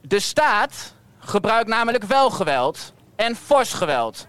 [0.00, 4.26] De staat gebruikt namelijk wel geweld en fors geweld.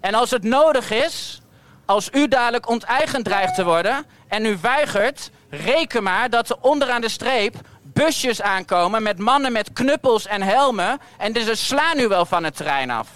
[0.00, 1.40] En als het nodig is,
[1.84, 7.00] als u dadelijk onteigend dreigt te worden en u weigert, reken maar dat er onderaan
[7.00, 12.08] de streep busjes aankomen met mannen met knuppels en helmen en dus ze slaan u
[12.08, 13.08] wel van het terrein af.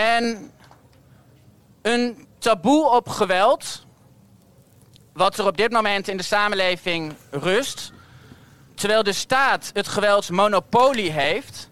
[0.00, 0.50] En
[1.82, 3.86] een taboe op geweld,
[5.12, 7.92] wat er op dit moment in de samenleving rust,
[8.74, 11.68] terwijl de staat het geweldsmonopolie heeft,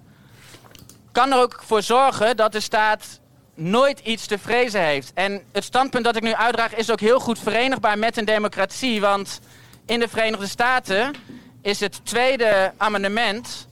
[1.12, 3.20] kan er ook voor zorgen dat de staat
[3.54, 5.12] nooit iets te vrezen heeft.
[5.14, 9.00] En het standpunt dat ik nu uitdraag is ook heel goed verenigbaar met een democratie.
[9.00, 9.40] Want
[9.86, 11.14] in de Verenigde Staten
[11.62, 13.68] is het tweede amendement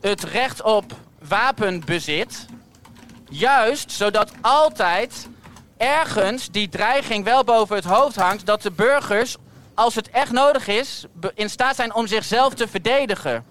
[0.00, 2.46] het recht op wapenbezit
[3.30, 5.28] Juist zodat altijd
[5.76, 9.36] ergens die dreiging wel boven het hoofd hangt dat de burgers,
[9.74, 11.04] als het echt nodig is,
[11.34, 13.44] in staat zijn om zichzelf te verdedigen.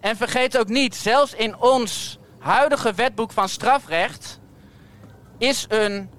[0.00, 4.40] En vergeet ook niet, zelfs in ons huidige wetboek van strafrecht
[5.38, 6.10] is een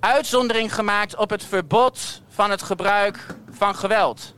[0.00, 4.34] uitzondering gemaakt op het verbod van het gebruik van geweld.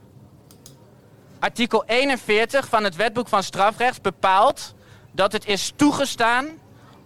[1.39, 4.75] Artikel 41 van het wetboek van strafrecht bepaalt
[5.13, 6.49] dat het is toegestaan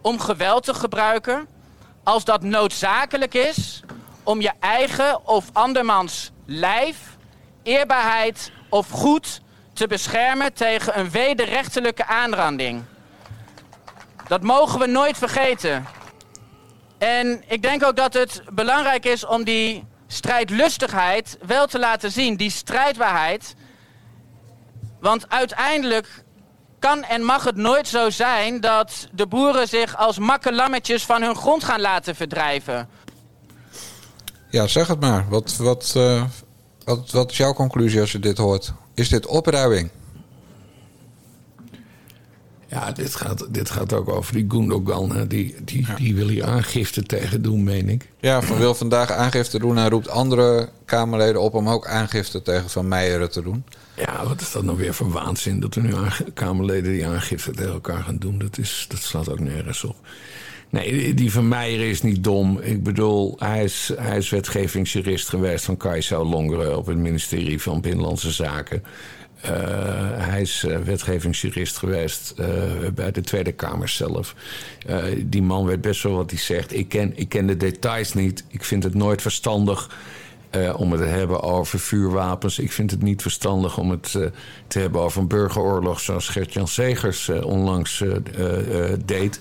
[0.02, 1.48] om geweld te gebruiken
[2.02, 3.82] als dat noodzakelijk is
[4.22, 7.16] om je eigen of andermans lijf,
[7.62, 9.40] eerbaarheid of goed
[9.72, 12.82] te beschermen tegen een wederrechtelijke aanranding.
[14.28, 15.86] Dat mogen we nooit vergeten.
[16.98, 22.36] En ik denk ook dat het belangrijk is om die strijdlustigheid wel te laten zien,
[22.36, 23.54] die strijdbaarheid.
[25.00, 26.24] Want uiteindelijk
[26.80, 31.36] kan en mag het nooit zo zijn dat de boeren zich als makkelammetjes van hun
[31.36, 32.88] grond gaan laten verdrijven.
[34.48, 35.26] Ja, zeg het maar.
[35.28, 36.24] Wat, wat, eh,
[36.84, 38.72] wat, wat is jouw conclusie als je dit hoort?
[38.94, 39.90] Is dit opruiming?
[42.70, 45.16] Ja, dit gaat, dit gaat ook over die Gundogan.
[45.16, 45.26] hè.
[45.26, 48.08] Die, die, die wil hier aangifte tegen doen, meen ik.
[48.20, 52.70] Ja, Van wil vandaag aangifte doen en roept andere Kamerleden op om ook aangifte tegen
[52.70, 53.64] Van Meijeren te doen.
[53.96, 55.92] Ja, wat is dat nou weer voor waanzin dat er nu
[56.34, 58.38] Kamerleden die aangifte tegen elkaar gaan doen?
[58.38, 59.96] Dat, is, dat slaat ook nergens op.
[60.70, 62.58] Nee, die- die van Meijer is niet dom.
[62.60, 67.80] Ik bedoel, hij is, hij is wetgevingsjurist geweest van Kajsa Longeren op het ministerie van
[67.80, 68.82] Binnenlandse Zaken.
[69.40, 69.50] Eh,
[70.16, 72.46] hij is eh, wetgevingsjurist geweest eh,
[72.94, 74.34] bij de Tweede Kamer zelf.
[75.24, 76.74] Die man weet best wel wat hij zegt.
[76.74, 78.44] Ik ken, ik ken de details niet.
[78.48, 79.90] Ik vind het nooit verstandig
[80.76, 82.58] om het te hebben over vuurwapens.
[82.58, 84.10] Ik vind het niet verstandig om het
[84.66, 86.00] te hebben over een burgeroorlog...
[86.00, 88.04] zoals Gert-Jan Segers onlangs
[89.04, 89.40] deed.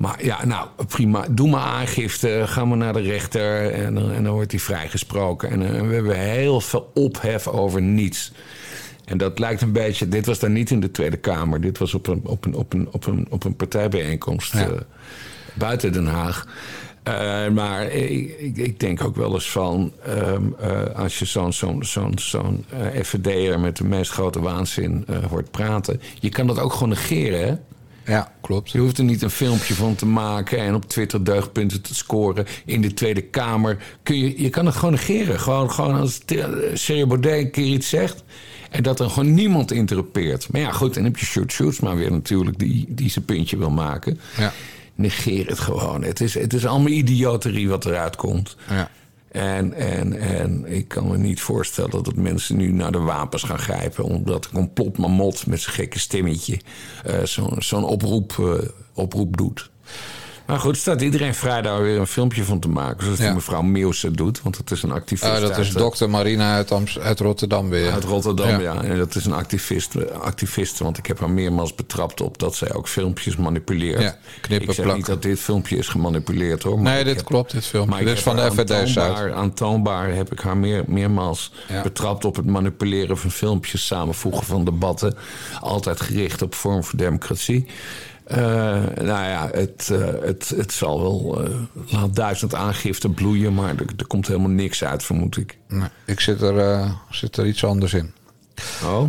[0.00, 1.26] Maar ja, nou, prima.
[1.30, 2.42] Doe maar aangifte.
[2.46, 3.70] Ga maar naar de rechter.
[3.72, 5.50] En, dan- en dan wordt hij vrijgesproken.
[5.50, 8.32] En eh, we hebben heel veel ophef over niets.
[9.10, 10.08] En dat lijkt een beetje.
[10.08, 11.60] Dit was dan niet in de Tweede Kamer.
[11.60, 14.66] Dit was op een, op een, op een, op een, op een partijbijeenkomst eh,
[15.54, 16.46] buiten Den Haag.
[17.02, 19.92] Eh, maar ik, ik, ik denk ook wel eens van.
[20.04, 22.64] ehm, eh, als je zo'n zo'n zo'n zo'n
[23.02, 26.00] FVD'er met de meest grote waanzin hoort praten.
[26.20, 27.54] Je kan dat ook gewoon negeren, hè?
[28.12, 28.70] Ja, klopt.
[28.70, 32.46] Je hoeft er niet een filmpje van te maken en op Twitter deugdpunten te scoren.
[32.64, 35.40] In de Tweede Kamer kun je, je kan het gewoon negeren.
[35.40, 36.18] Gewoon, gewoon als
[36.74, 38.24] Thierry Baudet een keer iets zegt.
[38.70, 40.52] En dat er gewoon niemand interrupeert.
[40.52, 43.56] Maar ja, goed, dan heb je Short Shoots maar weer natuurlijk die, die zijn puntje
[43.56, 44.20] wil maken.
[44.36, 44.52] Ja.
[44.94, 46.04] Negeer het gewoon.
[46.04, 48.56] Het is, het is allemaal idioterie wat eruit komt.
[48.68, 48.90] Ja.
[49.32, 53.58] En, en, en ik kan me niet voorstellen dat mensen nu naar de wapens gaan
[53.58, 54.04] grijpen.
[54.04, 56.60] Omdat een complotmamot met zijn gekke stemmetje
[57.04, 59.70] eh, zo'n zo'n oproep, eh, oproep doet.
[60.50, 63.02] Maar goed, staat iedereen vrij daar weer een filmpje van te maken.
[63.04, 63.34] Zoals die Ja.
[63.34, 64.42] mevrouw Meeuwse doet.
[64.42, 65.32] Want het is een activist.
[65.32, 67.92] Ah, dat is uit, eh, dokter Marina uit, Amst- uit Rotterdam weer.
[67.92, 68.82] uit Rotterdam, ja.
[68.82, 72.72] En dat is een activist, activiste, want ik heb haar meermaals betrapt op dat zij
[72.74, 74.02] ook filmpjes manipuleert.
[74.02, 74.96] Ja, knippen, ik zeg plakken.
[74.96, 76.80] niet dat dit filmpje is gemanipuleerd hoor.
[76.80, 77.94] maar Nee, dit heb- klopt, dit filmpje.
[77.94, 78.96] Maar Dit is van de FVD Zuid.
[78.98, 81.82] aantoonbaar, aantoonbaar heb ik haar meer, meermaals Ja.
[81.82, 85.14] betrapt op het manipuleren van filmpjes, samenvoegen van debatten.
[85.60, 87.66] Altijd gericht op vorm voor democratie.
[88.30, 88.38] Eh,
[88.96, 91.54] nou ja, het, eh, het, het zal wel eh,
[91.92, 95.58] laat duizend aangiften bloeien, maar er, er komt helemaal niks uit, vermoed ik.
[95.68, 98.12] Nee, ik zit er, zit er iets anders in.
[98.84, 99.04] Oh?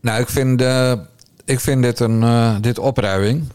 [0.00, 0.62] Nou, ik vind,
[1.44, 2.24] ik vind dit een
[2.60, 3.48] dit opruiming.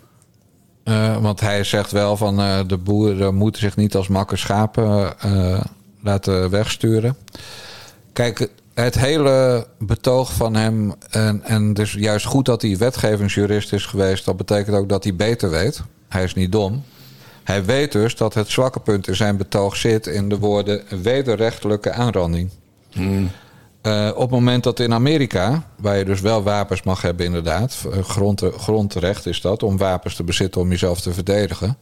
[1.22, 2.36] Want hij zegt wel van
[2.68, 5.14] de boeren moeten zich niet als makke schapen
[6.02, 7.18] laten wegsturen.
[8.14, 8.50] Kijk,
[8.84, 14.26] het hele betoog van hem, en, en dus juist goed dat hij wetgevingsjurist is geweest,
[14.26, 15.82] dat betekent ook dat hij beter weet.
[16.10, 16.84] Hij is niet dom.
[17.44, 21.92] Hij weet dus dat het zwakke punt in zijn betoog zit in de woorden wederrechtelijke
[21.92, 22.50] aanranding.
[23.82, 27.86] Eh, op het moment dat in Amerika, waar je dus wel wapens mag hebben, inderdaad,
[27.92, 31.78] eh, grond, grondrecht is dat, om wapens te bezitten om jezelf te verdedigen.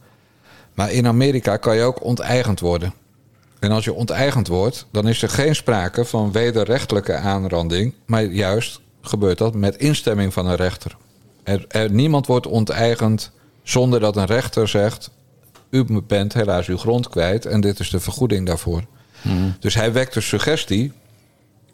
[0.74, 2.92] Maar in Amerika kan je ook onteigend worden.
[3.60, 8.80] En als je onteigend wordt, dan is er geen sprake van wederrechtelijke aanranding, maar juist
[9.02, 10.96] gebeurt dat met instemming van een rechter.
[11.42, 13.30] Er, er- niemand wordt onteigend
[13.62, 15.10] zonder dat een rechter zegt:
[15.70, 18.82] U bent helaas uw grond kwijt en dit is de vergoeding daarvoor.
[19.60, 20.92] Dus hij wekt de suggestie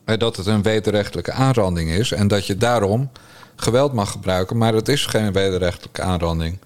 [0.05, 3.11] eh, dat het een wederrechtelijke aanranding is en dat je daarom
[3.57, 6.59] geweld mag gebruiken, maar het is geen wederrechtelijke aanranding.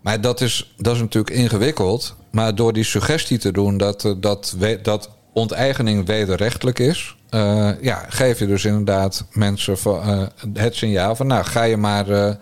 [0.00, 2.14] Maar dat is, dat is natuurlijk ingewikkeld.
[2.36, 8.04] Maar door die suggestie te doen dat, eh, dat, dat onteigening wederrechtelijk is, eh, ja,
[8.08, 10.22] geef je dus inderdaad mensen van, eh,
[10.54, 12.36] het signaal van, nou ga je maar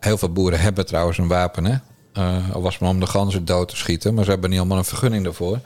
[0.00, 1.74] Heel veel boeren hebben trouwens een wapen, hè?
[2.52, 4.14] Al was het maar om de ganzen dood te schieten.
[4.14, 5.58] Maar ze hebben niet allemaal een vergunning daarvoor.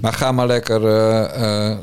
[0.00, 0.80] Maar ga maar lekker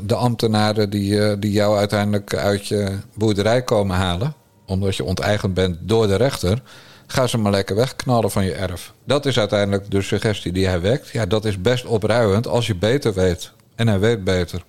[0.06, 4.34] de ambtenaren die, die jou uiteindelijk uit je boerderij komen halen.
[4.66, 6.62] Omdat je onteigend bent door de rechter.
[7.10, 8.92] Ga ze maar lekker wegknallen van je erf.
[9.04, 11.08] Dat is uiteindelijk de suggestie die hij wekt.
[11.08, 13.52] Ja, dat is best opruiend als je beter weet.
[13.74, 14.64] En hij weet beter.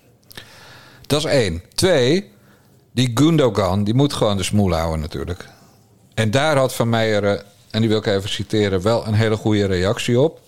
[1.08, 1.64] Dat is één.
[1.74, 2.32] Twee,
[2.92, 5.46] die Gundogan, die moet gewoon de smoel houden natuurlijk.
[6.14, 9.66] En daar had Van Meijeren, en die wil ik even citeren, wel een hele goede
[9.66, 10.39] reactie op.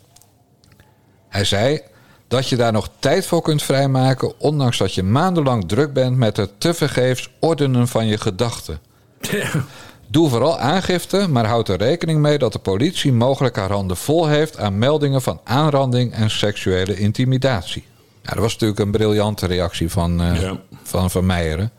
[1.29, 1.81] Hij zei
[2.27, 6.37] dat je daar nog tijd voor kunt vrijmaken, ondanks dat je maandenlang druk bent met
[6.37, 8.79] het tevergeefs ordenen van je gedachten.
[10.07, 14.27] Doe vooral aangifte, maar houd er rekening mee dat de politie mogelijk haar handen vol
[14.27, 17.83] heeft aan meldingen van aanranding en seksuele intimidatie.
[18.21, 20.59] Ja, dat was natuurlijk een briljante reactie van Ja.
[20.83, 21.71] van, van Meijeren.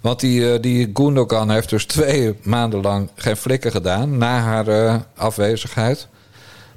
[0.00, 4.68] Want die, eh, die Gundogan heeft dus twee maanden lang geen flikken gedaan na haar
[4.68, 6.08] eh, afwezigheid.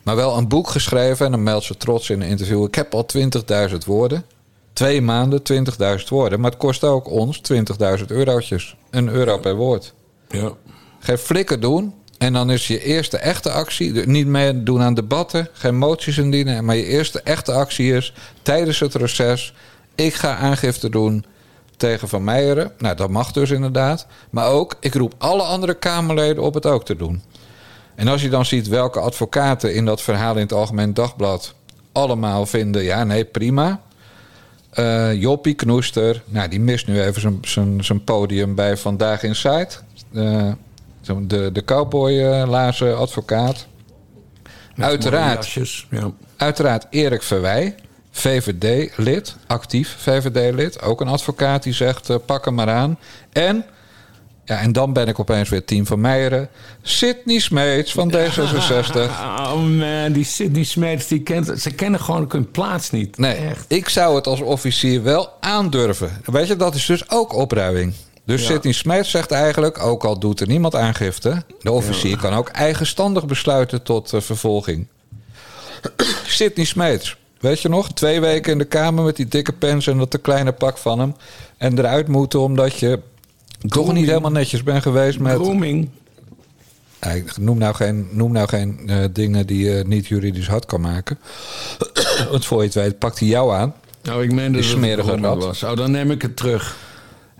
[0.03, 2.63] Maar wel een boek geschreven en dan meldt ze trots in een interview.
[2.63, 4.25] Ik heb al 20.000 woorden.
[4.73, 6.39] Twee maanden, 20.000 woorden.
[6.39, 8.75] Maar het kost ook ons 20.000 eurotjes.
[8.89, 9.93] Een euro per woord.
[10.29, 10.51] Ja.
[11.03, 11.93] Geen flikken doen.
[12.17, 14.07] En dan is je eerste echte actie.
[14.07, 15.47] Niet meer doen aan debatten.
[15.53, 16.65] Geen moties indienen.
[16.65, 19.53] Maar je eerste echte actie is tijdens het reces.
[19.95, 21.25] Ik ga aangifte doen
[21.77, 22.71] tegen Van Meijeren.
[22.77, 24.07] Nou, dat mag dus inderdaad.
[24.29, 27.21] Maar ook, ik roep alle andere Kamerleden op het ook te doen.
[27.95, 31.53] En als je dan ziet welke advocaten in dat verhaal in het Algemeen Dagblad
[31.91, 33.81] allemaal vinden: ja, nee, prima.
[34.69, 37.41] Eh, Joppie Knoester, nou, die mist nu even
[37.83, 39.69] zijn- podium bij Vandaag Inside.
[40.13, 40.55] Eh, zo
[41.21, 43.67] de, de cowboy-lazen advocaat.
[44.75, 45.53] Met Uiteraard.
[45.89, 46.11] Ja.
[46.37, 47.75] Uiteraard Erik Verwij,
[48.11, 50.81] VVD-lid, actief VVD-lid.
[50.81, 52.99] Ook een advocaat die zegt, eh, pak hem maar aan.
[53.31, 53.65] En,
[54.45, 56.49] ja, en dan ben ik opeens weer team van Meijeren.
[56.81, 58.95] Sidney Smeets van D66.
[59.53, 63.17] Oh man, die Sidney Smeets, die kent, ze kennen gewoon hun plaats niet.
[63.17, 66.21] Nee, ik zou het als officier wel aandurven.
[66.25, 67.93] Weet je, dat is dus ook opruiming.
[68.25, 68.59] Dus Ja.
[68.61, 71.43] Sidney zegt eigenlijk, ook al doet er niemand aangifte...
[71.59, 74.87] de officier kan ook eigenstandig besluiten tot eh, vervolging.
[76.25, 77.91] Sidney Smeets, weet je nog?
[77.91, 80.99] Twee weken in de kamer met die dikke pens en dat te kleine pak van
[80.99, 81.15] hem.
[81.57, 82.99] En eruit moeten omdat je
[83.67, 85.35] toch niet helemaal netjes bent geweest met...
[85.35, 85.89] Grooming.
[87.39, 91.19] Noem nou geen, noem nou geen eh, dingen die je niet juridisch hard kan maken.
[92.31, 93.73] Want voor je het weet pakt hij jou aan.
[94.03, 95.63] Nou, ik meen dat het smerige was.
[95.63, 96.77] Oh, dan neem ik het terug.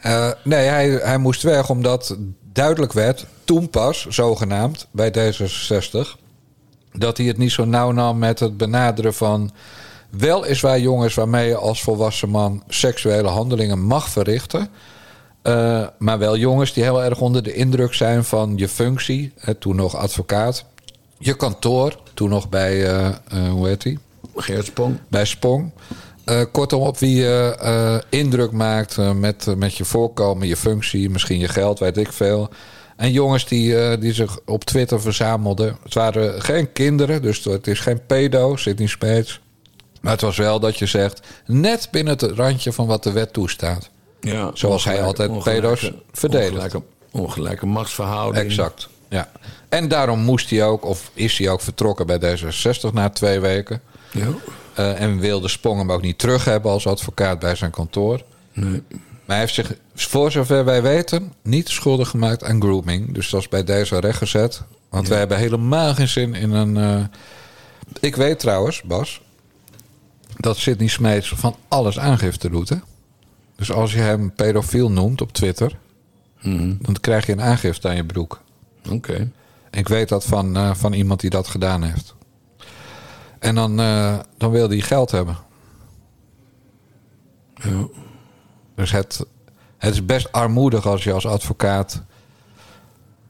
[0.04, 2.18] Eh, nee, hij, hij moest weg omdat
[2.54, 6.20] duidelijk werd, toen pas, zogenaamd, bij D66,
[6.91, 9.51] dat hij het niet zo nauw nam met het benaderen van
[10.10, 14.70] weliswaar jongens waarmee je als volwassen man seksuele handelingen mag verrichten.
[15.41, 19.54] eh, maar wel jongens die heel erg onder de indruk zijn van je functie, hè,
[19.54, 20.66] toen nog advocaat,
[21.18, 23.99] je kantoor, toen nog bij, eh, hoe heet die?
[24.36, 24.99] Geert Spong.
[25.08, 25.72] bij Spong.
[26.26, 31.09] Eh, kortom, op wie je eh, indruk maakt eh, met, met je voorkomen, je functie,
[31.09, 32.49] misschien je geld, weet ik veel.
[32.95, 35.78] En jongens die, die zich op Twitter verzamelden.
[35.84, 39.39] Het waren geen kinderen, dus het is geen pedo, zit niet Smeets.
[40.01, 43.34] Maar het was wel dat je zegt, net binnen het randje van wat de wet
[43.34, 43.89] toestaat.
[44.19, 46.53] Ja, Zoals hij altijd pedo's verdedigt.
[46.53, 48.45] Ongelijke, ongelijke machtsverhouding.
[48.45, 49.30] Exact, ja.
[49.69, 53.82] En daarom moest hij ook, of is hij ook vertrokken bij D66 na twee weken.
[54.14, 54.28] Ja.
[54.74, 58.22] Eh, en wilde Spong hem ook niet terug hebben als advocaat bij zijn kantoor.
[58.53, 58.84] Nee.
[59.26, 63.14] Maar hij heeft zich, voor zover wij weten, niet schuldig gemaakt aan grooming.
[63.14, 64.61] Dus dat is bij deze rechtgezet.
[64.89, 66.78] Want wij hebben helemaal geen zin in een.
[66.78, 67.05] eh,
[67.99, 69.22] Ik weet trouwens, Bas,
[70.38, 72.70] dat Sidney Smeets van alles aangifte doet.
[72.70, 72.76] Hè?
[73.55, 75.78] Dus als je hem pedofiel noemt op Twitter,
[76.82, 78.41] dan krijg je een aangifte aan je broek.
[78.89, 79.32] Oké.
[79.72, 82.16] Ik weet dat van, eh, van iemand die dat gedaan heeft.
[83.44, 85.38] En dan, eh, dan wil hij geld hebben.
[87.54, 87.88] Ja.
[88.76, 89.26] Dus het,
[89.78, 92.02] het is best armoedig als je als advocaat.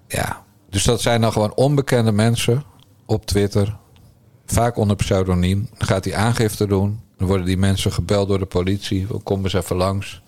[0.08, 0.44] Ja.
[0.70, 2.64] Dus dat zijn dan gewoon onbekende mensen
[3.06, 3.78] op Twitter.
[4.46, 5.70] Vaak onder pseudoniem.
[5.78, 7.00] Dan gaat hij aangifte doen.
[7.18, 9.08] Dan worden die mensen gebeld door de politie.
[9.24, 10.22] Kom eens even langs.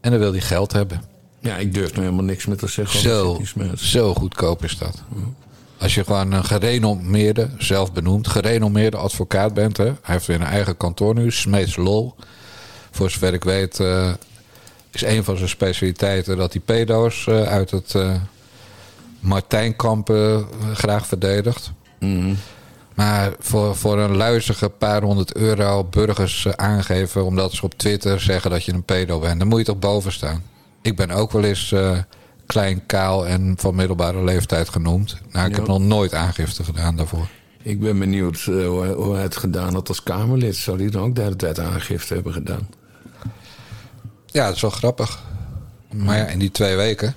[0.00, 1.02] En dan wil hij geld hebben.
[1.40, 3.00] Ja, ik durf nu helemaal niks meer te zeggen.
[3.00, 3.40] Zo,
[3.76, 5.02] zo goedkoop is dat.
[5.78, 9.76] Als je gewoon een gerenommeerde, zelf benoemd, gerenommeerde advocaat bent.
[9.76, 9.84] Hè?
[9.84, 12.14] Hij heeft weer een eigen kantoor nu, Smeets Lol.
[12.90, 14.12] Voor zover ik weet eh,
[14.90, 17.94] is een van zijn specialiteiten dat hij pedo's eh, uit het
[19.20, 20.38] Martijnkamp eh,
[20.74, 21.72] graag verdedigt.
[22.94, 27.24] Maar voor, voor een luizige paar honderd euro burgers aangeven...
[27.24, 29.38] omdat ze op Twitter zeggen dat je een pedo bent...
[29.38, 30.42] dan moet je toch boven staan.
[30.82, 31.74] Ik ben ook wel eens
[32.48, 35.16] klein, kaal en van middelbare leeftijd genoemd.
[35.32, 37.28] Nou, ik heb nog nooit aangifte gedaan daarvoor.
[37.62, 40.56] Ik ben benieuwd eh, hoe, hij- het gedaan had als Kamerlid.
[40.56, 42.68] Zou hij dan ook de hele tijd aangifte hebben gedaan?
[44.26, 45.22] Ja, dat is wel grappig.
[45.94, 47.14] Maar ja, in die twee weken...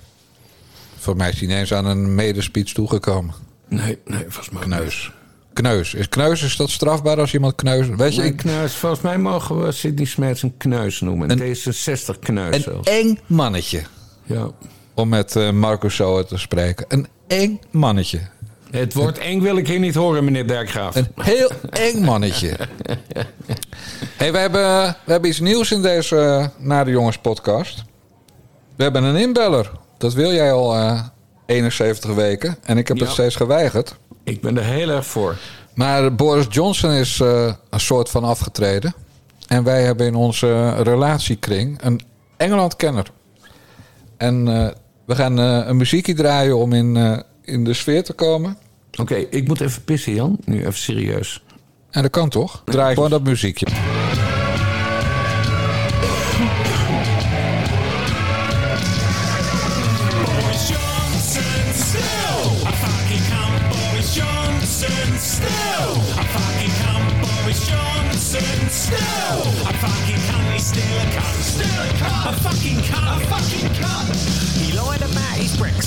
[0.98, 3.34] Voor mij is hij ineens aan een medespeech toegekomen.
[3.68, 5.12] Nee, nee, volgens mij Kneus.
[5.54, 5.94] Kneus.
[5.94, 7.88] Is kneus, is dat strafbaar als iemand kneus...
[7.88, 8.74] Weet je, Nee, ik, kneus.
[8.74, 11.30] Volgens mij mogen we Sidney Smeets een kneus noemen.
[11.32, 12.90] Een D66 kneus een zelfs.
[12.90, 13.82] eng mannetje.
[14.24, 14.50] Ja.
[14.94, 16.86] Om met eh Marcus Soa te spreken.
[16.88, 18.20] Een eng mannetje.
[18.72, 20.96] Het woord eng wil ik hier niet horen, meneer Dijkgraaf.
[20.96, 22.58] Een heel eng mannetje.
[24.18, 27.84] hey, we, hebben, we hebben iets nieuws in deze eh, Naar de Jongens podcast.
[28.76, 29.72] We hebben een inbeller.
[29.98, 31.04] Dat wil jij al eh
[31.46, 32.58] 71 weken.
[32.64, 33.04] En ik heb Ja.
[33.04, 33.96] het steeds geweigerd.
[34.24, 35.38] Ik ben er heel erg voor.
[35.74, 38.94] Maar Boris Johnson is eh, een soort van afgetreden.
[39.48, 42.02] En wij hebben in onze relatiekring een
[42.38, 43.12] Engeland-kenner.
[44.22, 44.68] En eh,
[45.06, 48.58] we gaan eh, een muziekje draaien om in, eh, in de sfeer te komen.
[49.00, 50.38] Oké, ik moet even pissen, Jan.
[50.46, 51.44] Nu even serieus.
[51.92, 52.62] En dat kan toch?
[52.66, 53.68] Draai gewoon dat muziekje.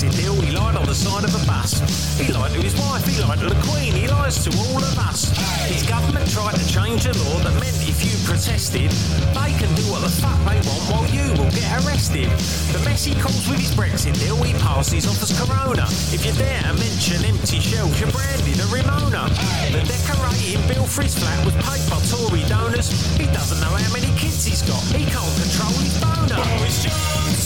[0.05, 0.45] His Brexit.
[0.45, 1.81] He lied on the side of a bus.
[2.19, 3.07] He lied to his wife.
[3.07, 3.95] He lied to the Queen.
[3.95, 5.31] He lies to all of us.
[5.69, 8.91] His government tried to change a law that meant if you protested,
[9.35, 12.29] they can do what the fuck they want while you will get arrested.
[12.73, 15.87] The mess he calls with his Brexit deal, he passes off as Corona.
[16.13, 19.31] If you dare to mention empty shells, you're branded a Ramona.
[19.73, 22.91] The decorating bill for flat was paid by Tory donors.
[23.17, 24.83] He doesn't know how many kids he's got.
[24.93, 26.41] He can't control his boner.
[26.59, 27.44] Boris Johnson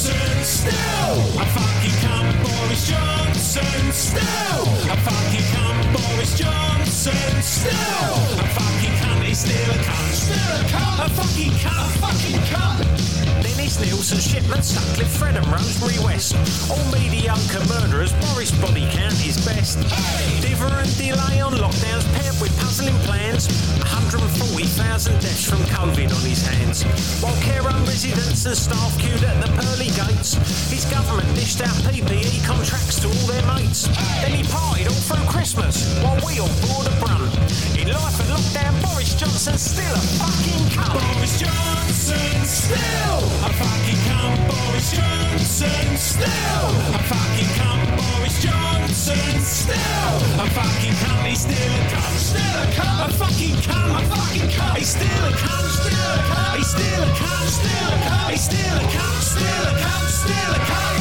[4.18, 5.48] still a fucking.
[5.92, 8.77] Boris Johnson still a fucking
[9.38, 10.10] still a cunt.
[10.10, 11.06] Still a cunt.
[11.06, 11.78] A fucking cunt.
[11.78, 12.82] A fucking cunt.
[13.46, 16.34] Dennis Nielsen, Shipman, Sutcliffe, Fred and Rosemary West.
[16.66, 19.78] All mediocre murderers, Boris body count is best.
[20.42, 23.46] Diver and delay on lockdowns paired with puzzling plans.
[23.78, 26.82] 140,000 deaths from COVID on his hands.
[27.22, 30.34] While care home residents and staff queued at the pearly gates,
[30.66, 33.86] his government dished out PPE contracts to all their mates.
[34.18, 37.27] Then he partied all through Christmas while we all bore the brunt.
[37.88, 40.92] Life and lockdown, Boris Johnson's still a fucking cunt.
[40.92, 44.36] Boris Johnson still a fucking cunt.
[44.44, 47.88] Boris Johnson still a fucking cunt.
[47.96, 51.24] Boris Johnson still a fucking cunt.
[51.32, 52.16] He's still a cunt.
[52.20, 53.08] Still a cunt.
[53.08, 53.96] A fucking cunt.
[53.96, 54.76] A fucking cunt.
[54.76, 55.68] He's still a cunt.
[55.80, 56.56] Still a cunt.
[56.60, 57.48] He's still a cunt.
[57.48, 58.30] Still a cunt.
[58.30, 59.20] He's still a cunt.
[59.32, 60.08] Still a cunt.
[60.12, 61.00] Still a cunt.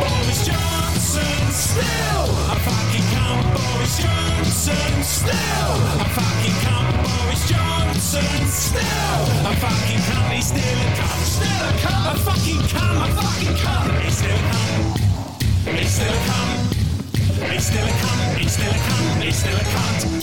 [0.00, 3.11] Boris Johnson still a fucking cunt.
[3.82, 7.02] Boris Johnson still a fucking cunt.
[7.02, 10.30] Boris Johnson still a fucking cunt.
[10.30, 11.26] He's still a cunt.
[11.26, 12.14] Still a cunt.
[12.14, 13.02] A fucking cunt.
[13.02, 14.02] A fucking cunt.
[14.04, 15.02] He's still a cunt.
[15.66, 16.62] He's still a cunt.
[17.50, 18.38] He's still a cunt.
[18.38, 19.22] He's still a cunt.
[19.24, 20.22] He's still a cunt.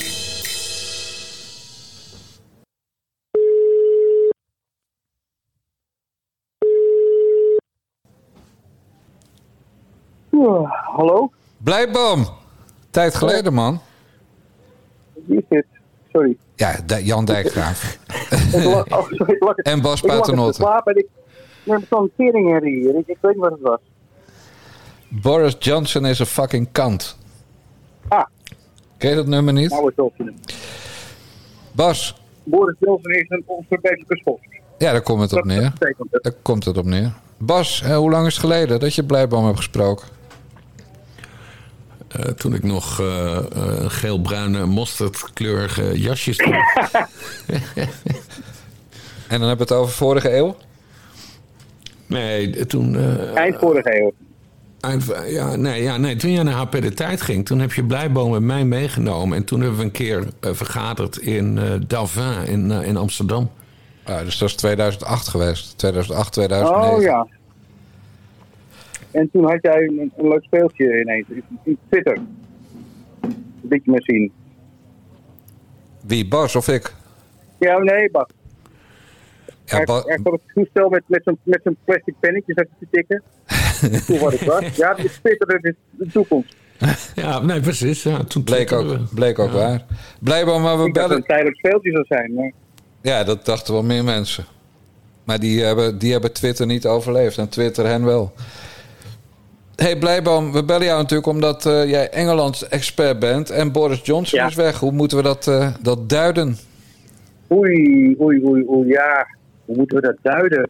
[10.96, 11.30] hallo?
[11.62, 12.39] Blijboom.
[12.90, 13.80] Tijd geleden, man.
[15.26, 15.66] Wie is dit?
[16.12, 16.36] Sorry.
[16.54, 17.98] Ja, Jan Dijkgraaf.
[18.54, 20.54] Ik oh, sorry, ik En Bas ik lag Paternotte.
[20.54, 21.06] slapen en ik
[21.62, 22.96] neem zo'n teringherrie hier.
[22.98, 23.78] Ik, ik weet niet wat het was.
[25.08, 27.18] Boris Johnson is een fucking kant.
[28.08, 28.24] Ah.
[28.98, 29.70] Ken je dat nummer niet?
[29.70, 30.54] Nou, het.
[31.72, 34.40] Bas, Boris Johnson is een onverbeterde schot.
[34.78, 35.72] ja, daar komt het op neer.
[35.78, 37.12] Daar komt het op neer.
[37.38, 40.06] Bas, hè, hoe lang is het geleden dat je Blijboom hebt gesproken?
[42.10, 43.44] Eh, toen ik nog eh, eh,
[43.86, 46.54] geel-bruine mosterdkleurige jasjes droeg.
[49.28, 50.56] En dan hebben we het over vorige eeuw?
[52.06, 52.96] Nee, toen...
[52.96, 54.12] eh, Eind vorige eeuw.
[54.80, 57.84] Eind, ja, nee, ja, nee, toen je naar HP de Tijd ging, toen heb je
[57.84, 59.36] Blijboom met mij meegenomen.
[59.36, 63.50] En toen hebben we een keer vergaderd in eh Davin in, in Amsterdam.
[64.04, 65.78] Ah, dus dat is 2008 geweest.
[65.78, 66.96] 2008, 2009.
[66.96, 67.26] Oh ja.
[69.10, 71.26] En toen had jij een, een leuk speeltje ineens.
[71.62, 72.18] In Twitter.
[73.68, 74.32] Liet je me zien.
[76.06, 76.94] Wie, Bas of ik?
[77.58, 78.26] Ja, nee, Bas.
[79.64, 82.66] Ja, hij, Ba- hij had het toestel met, met zo'n met zo'n plastic pennetje zat
[82.78, 83.22] te tikken.
[84.06, 84.76] Toen was ik was.
[84.76, 86.54] Ja, dit is Twitter, is de toekomst.
[87.14, 88.02] Ja, nee, precies.
[88.02, 88.98] Ja, toen Bleek ook, we.
[89.14, 89.56] bleek ook Ja.
[89.56, 89.84] waar.
[90.20, 91.42] Blijboom, maar we Ik dacht dat het bellen...
[91.44, 92.34] een tijdelijk speeltje zou zijn.
[92.34, 92.52] Maar...
[93.00, 94.44] Ja, dat dachten wel meer mensen.
[95.24, 97.38] Maar die hebben, die hebben Twitter niet overleefd.
[97.38, 98.32] En Twitter hen wel.
[99.82, 104.46] Hey Blijboom, we bellen jou natuurlijk omdat eh, jij Engeland-expert bent en Boris Johnson Ja.
[104.46, 104.78] is weg.
[104.78, 106.56] Hoe moeten we dat, eh, dat duiden?
[107.52, 109.26] Oei, oei, oei, oei, ja.
[109.64, 110.68] Hoe moeten we dat duiden?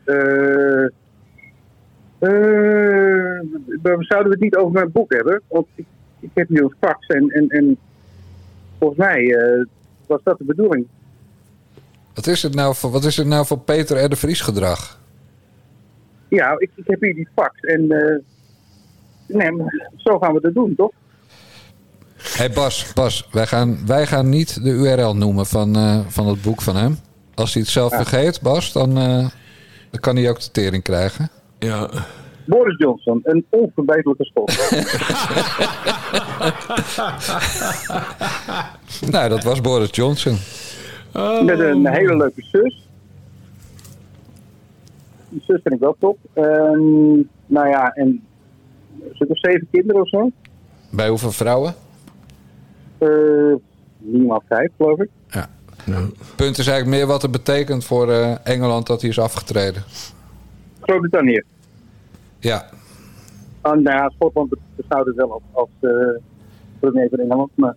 [3.83, 5.43] We zouden we het niet over mijn boek hebben?
[5.49, 5.85] Want ik,
[6.21, 7.77] ik heb nu een fax en, en, en
[8.79, 9.37] volgens mij
[10.07, 10.87] was dat de bedoeling.
[12.15, 14.09] Wat is het nou voor, wat is het nou voor Peter R.
[14.09, 15.01] de Vries gedrag?
[16.29, 17.87] Ja, ik, ik heb hier die fax en
[19.33, 20.91] nee, maar zo gaan we dat doen, toch?
[22.23, 26.43] hey Bas, Bas wij, gaan, wij gaan niet de URL noemen van, eh, van het
[26.43, 26.99] boek van hem.
[27.35, 27.97] Als hij het zelf Ja.
[27.97, 29.19] vergeet, Bas, dan, eh,
[29.91, 31.29] dan kan hij ook de tering krijgen.
[31.59, 31.89] Ja.
[32.47, 34.71] Boris Johnson, een onverbeterlijke stof.
[39.11, 40.37] nou, dat was Boris Johnson.
[41.45, 42.89] Met een hele leuke zus.
[45.29, 46.19] Die zus vind ik wel top.
[46.33, 47.15] Ehm,
[47.47, 48.25] nou ja, en
[49.13, 50.31] stuk of zeven kinderen of zo.
[50.91, 51.75] Bij hoeveel vrouwen?
[52.99, 53.55] Eh
[53.99, 55.09] minimaal vijf, geloof ik.
[55.27, 55.49] Ja.
[56.37, 59.83] Punt is eigenlijk meer wat het betekent voor eh, Engeland dat hij is afgetreden.
[60.81, 61.43] Groot-Brittannië.
[62.39, 62.69] Ja,
[63.61, 65.69] Ah, nou ja, Schotland beschouwt het wel als, als
[66.79, 67.51] premier van Engeland.
[67.55, 67.75] Maar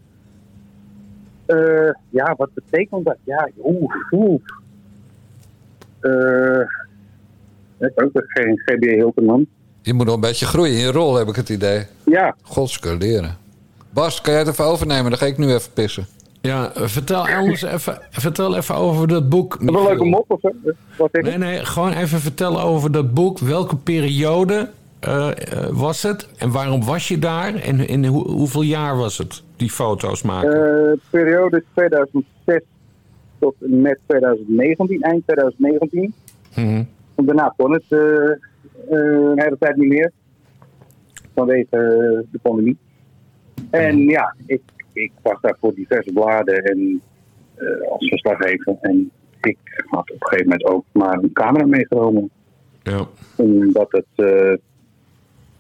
[2.10, 3.18] ja, wat betekent dat?
[3.24, 4.42] Ja, oeh, oeh.
[6.00, 6.68] Eh,
[7.78, 9.48] ik ook geen GBA Hilton man.
[9.84, 11.84] Je moet nog een beetje groeien in je rol, heb ik het idee.
[12.06, 12.36] Ja.
[12.42, 13.38] Godskeleren.
[13.90, 15.10] Bas, kan jij het even overnemen?
[15.10, 16.06] Dan ga ik nu even pissen.
[16.42, 19.58] Ja, eh, vertel anders even, vertel even over dat boek.
[19.60, 20.50] Is dat een leuke mop of zo?
[20.98, 21.10] Wat?
[21.12, 23.40] Nee, nee, gewoon even vertellen over dat boek.
[23.40, 24.70] Welke periode
[25.00, 25.36] eh, eh,
[25.72, 26.28] was het?
[26.38, 27.56] En waarom was je daar?
[27.56, 30.52] En in hoe- hoeveel jaar was het, die foto's maken?
[30.92, 32.62] Eh, periode 2006
[33.40, 36.14] tot en met 2019, eind 2019.
[36.56, 36.84] Mhm.
[37.16, 38.30] Want daarna kon het eh, eh,
[38.90, 40.12] een hele tijd niet meer.
[41.34, 42.78] Vanwege eh, de pandemie.
[43.70, 44.62] En ja, ik,
[44.94, 47.02] ik was daar voor diverse bladen en
[47.56, 48.78] eh, als verslaggever.
[48.82, 49.12] En
[49.42, 49.58] ik
[49.90, 52.30] had op een gegeven moment ook maar een camera meegenomen.
[52.84, 53.08] Ja.
[53.36, 54.58] Omdat het, eh,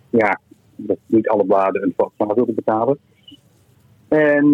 [0.09, 0.39] ja,
[0.75, 2.97] dat niet alle bladen een fotograaf wilden betalen.
[4.07, 4.45] En,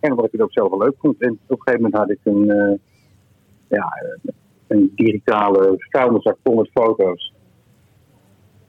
[0.00, 1.20] en omdat ik het ook zelf wel leuk vond.
[1.20, 2.78] En op een gegeven moment had ik een, eh,
[3.68, 4.02] ja,
[4.66, 7.31] een digitale vuilniszak vol met foto's.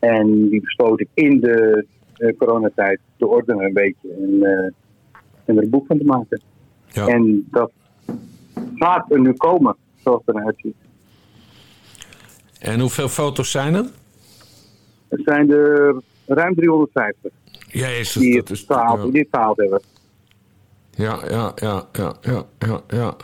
[0.04, 4.10] En die besloot ik in de eh, coronatijd te ordenen een beetje.
[4.10, 4.66] En, eh,
[5.45, 6.41] en er een boek van te maken.
[6.88, 7.08] Ja.
[7.08, 7.72] En dat
[8.76, 10.76] gaat er nu komen, zoals het eruit ziet.
[12.60, 13.86] En hoeveel foto's zijn er?
[15.08, 17.32] Het zijn er ruim 350
[17.68, 18.64] Jezus, die dat het is...
[18.66, 19.12] verhaald, ja.
[19.12, 19.82] die verhaald hebben.
[20.95, 23.16] Ja, ja, ja, ja, ja, ja,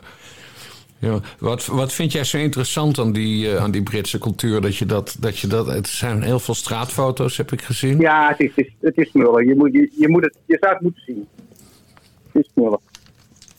[0.99, 1.19] ja.
[1.39, 4.61] Wat, wat vind jij zo interessant aan die, eh, aan die Britse cultuur?
[4.61, 5.67] Dat je dat, dat je dat.
[5.67, 7.99] Het zijn heel veel straatfoto's, heb ik gezien.
[7.99, 9.47] Ja, het is, het is, het is smullen.
[9.47, 11.27] Je, moet, je, je, moet het, je zou het moeten zien.
[12.31, 12.79] Het is smullen.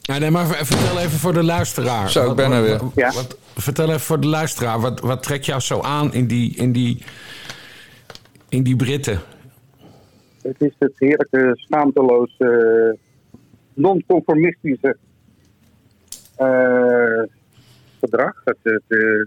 [0.01, 2.11] Ja, nee, maar ver- vertel even voor de luisteraar.
[2.11, 2.79] Zo, ik ben er weer.
[2.79, 3.13] wat- Ja.
[3.13, 4.81] wat- vertel even voor de luisteraar.
[4.81, 7.03] Wat, wat trekt jou zo aan in die, in die,
[8.49, 9.21] in die Britten?
[10.43, 12.99] Het is het heerlijke, schaamteloze,
[13.75, 14.95] non-conformistische eh,
[18.01, 18.41] gedrag.
[18.45, 19.27] Het, het eh,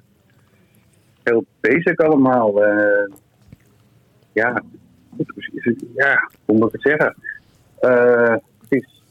[1.24, 2.64] heel basic allemaal.
[2.64, 3.14] eh.
[4.34, 4.62] ja,
[5.96, 7.16] ja, hoe moet ik het zeggen?
[7.80, 9.04] Eh, het, is,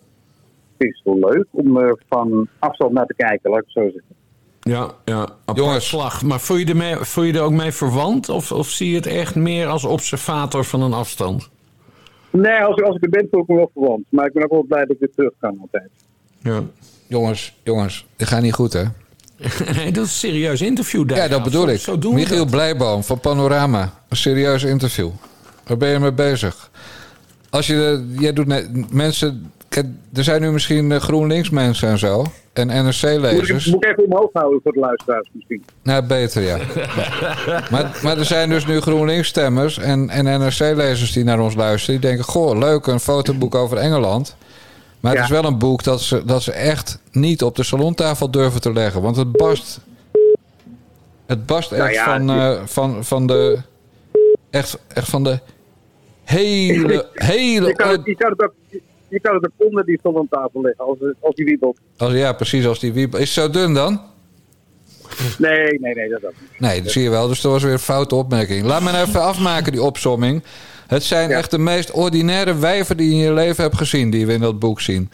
[0.77, 3.91] het is wel leuk om er van afstand naar te kijken, laat ik het zo
[3.91, 4.21] zeggen.
[4.61, 5.29] Ja, ja.
[5.55, 5.89] Jongens.
[5.89, 6.23] slag.
[6.23, 8.29] Maar voel je, er mee, voel je er ook mee verwant?
[8.29, 11.51] Of, of zie je het echt meer als observator van een afstand?
[12.31, 14.05] Nee, als, als ik er ben, voel ik me wel verwant.
[14.09, 15.91] Maar ik ben ook wel blij dat ik weer terug kan altijd.
[16.39, 16.63] Ja.
[17.13, 18.83] Jongens, jongens, dit gaat niet goed, hè?
[19.77, 21.19] nee, dat is een serieus interview daar.
[21.19, 21.81] Ja, dat bedoel ik.
[21.81, 22.51] Zo doen we Michiel dat.
[22.51, 23.93] Blijboom van Panorama.
[24.09, 25.09] Een serieus interview.
[25.67, 26.71] Waar ben je mee bezig?
[27.51, 29.53] Als je, de- jij doet net, mensen,
[30.15, 32.25] er zijn nu misschien eh, GroenLinks mensen en zo.
[32.53, 33.67] En Moet ik, NRC-lezers.
[33.67, 35.65] moet ik even omhoog houden voor de luisteraars misschien.
[35.83, 36.59] Nou, beter ja.
[37.71, 42.01] maar, maar er zijn dus nu GroenLinks-stemmers en, en NRC-lezers die naar ons luisteren.
[42.01, 44.37] Die denken, goh, leuk, een fotoboek over Engeland.
[45.03, 45.25] Maar het Ja.
[45.25, 48.73] is wel een boek dat ze, dat ze echt niet op de salontafel durven te
[48.73, 49.03] leggen.
[49.03, 49.81] Want het barst...
[51.27, 53.59] Het barst Nou echt ja, van, het eh, van, van de...
[54.51, 55.41] Echt, echt van de
[56.25, 57.67] hele, hele...
[57.73, 58.55] Je kan, het, je, kan het ook,
[59.09, 60.01] je kan het ook onder die
[60.31, 61.79] tafel leggen als, als die wiebelt.
[61.97, 63.15] Als, ja, precies als die wiep.
[63.15, 64.01] Is het zo dun dan?
[65.39, 66.61] Nee, nee, nee, dat ook niet.
[66.61, 67.29] Nee, dat zie je wel.
[67.29, 68.65] Dus dat was weer een foute opmerking.
[68.65, 70.43] Laat me nou even afmaken, die opsomming.
[70.93, 74.11] Het zijn echt de meest ordinaire wijven die je in je leven hebt gezien...
[74.11, 75.11] die we in dat boek zien.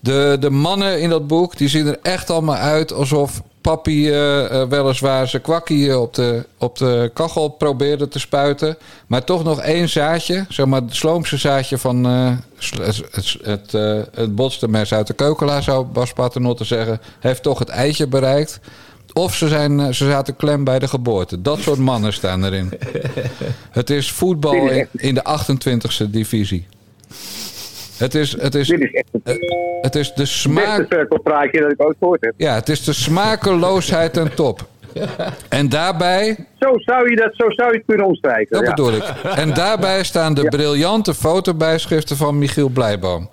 [0.00, 4.62] De, de mannen in dat boek die zien er echt allemaal uit alsof papi eh,
[4.68, 8.76] weliswaar zijn kwakkie eh, op de, op de kachel probeerde te spuiten.
[9.06, 13.72] Maar toch nog één zaadje, zeg maar het sloomse zaadje van het, het, het,
[14.14, 18.60] het botste mes uit de keukelaar, zou Bas Paternotte zeggen, heeft toch het eitje bereikt.
[19.18, 21.42] Of ze, zijn, eh, ze zaten klem bij de geboorte.
[21.42, 22.72] Dat soort mannen staan erin.
[23.70, 26.66] Het is voetbal in, in de 28e divisie.
[27.96, 29.34] Het is, het is, Dit is echt eh,
[29.80, 30.86] het is de het smaak.
[30.88, 32.34] cirkelpraatje dat ik ooit gehoord heb.
[32.36, 34.66] Ja, het is de smakeloosheid ten top.
[35.48, 38.56] En daarbij, Zo zou je, dat, zo zou je het kunnen omschrijven.
[38.56, 38.74] dat ja.
[38.74, 39.02] bedoel ik.
[39.36, 43.30] En daarbij staan de briljante fotobijschriften van Michiel Blijboom.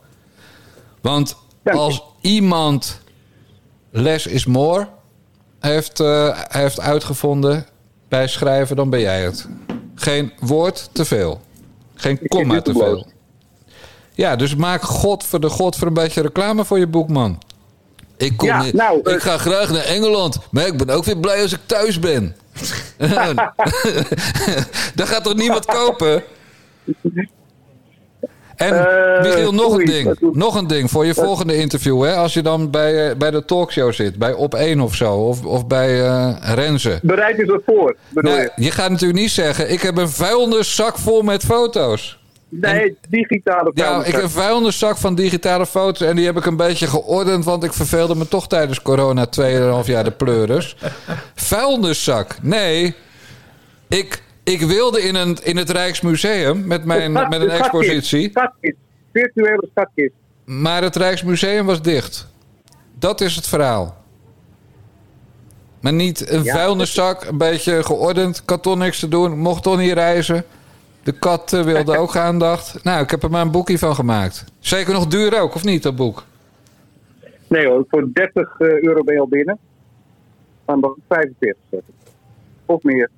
[1.01, 3.01] Want als iemand
[3.91, 4.88] less is more
[5.66, 7.66] heeft, eh, heeft uitgevonden
[8.07, 9.47] bij schrijven, dan ben jij het.
[9.95, 11.41] Geen woord te veel.
[11.95, 13.07] Geen komma te veel.
[14.14, 17.41] Ja, dus maak god voor de god voor een beetje reclame voor je boek, man.
[18.18, 21.18] Ik, kom Ja, nou, eh, ik ga graag naar Engeland, maar ik ben ook weer
[21.18, 22.36] blij als ik thuis ben.
[24.95, 26.24] Daar gaat toch niemand kopen?
[28.56, 30.08] En Eh, Michiel, nog een ding.
[30.08, 32.04] dat doet- Nog een ding voor je volgende interview.
[32.04, 32.16] Hè?
[32.16, 35.45] Als je dan bij, eh, bij de talkshow zit, bij Op 1 of zo, of,
[35.45, 36.99] of bij eh Renze.
[37.01, 38.51] Bereid je wat voor, bedoel je?
[38.56, 42.22] je gaat natuurlijk niet zeggen, ik heb een vuilniszak vol met foto's.
[42.49, 44.08] Nee, digitale Ja, vuilnis.
[44.08, 47.64] ik heb een vuilniszak van digitale foto's en die heb ik een beetje geordend, want
[47.64, 50.76] ik verveelde me toch tijdens corona 2,5 jaar de pleuris.
[51.36, 52.36] vuilniszak?
[52.41, 52.95] Nee.
[53.89, 58.75] Ik, ik wilde in, een, in het Rijksmuseum met, mijn, met een expositie, Schatkist.
[59.13, 60.13] Virtuele schatkist.
[60.45, 62.27] maar het Rijksmuseum was dicht.
[62.99, 64.01] Dat is het verhaal.
[65.79, 66.53] Maar niet een Ja.
[66.53, 70.45] vuilniszak, een beetje geordend, toch niks te doen, mocht toch niet reizen.
[71.03, 72.83] De kat eh, wilde ook aandacht.
[72.83, 74.45] Nou, ik heb er maar een boekje van gemaakt.
[74.59, 76.23] Zeker nog duur ook, of niet, dat boek?
[77.47, 79.57] Nee hoor, voor 30 eh, euro ben je al binnen.
[80.65, 81.93] Dan mag ik 45 zetten.
[82.65, 83.09] Of meer.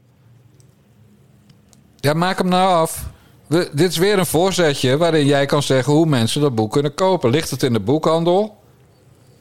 [2.05, 3.09] Ja, maak hem nou af.
[3.47, 6.93] We, dit is weer een voorzetje waarin jij kan zeggen hoe mensen dat boek kunnen
[6.93, 7.29] kopen.
[7.29, 8.57] Ligt het in de boekhandel?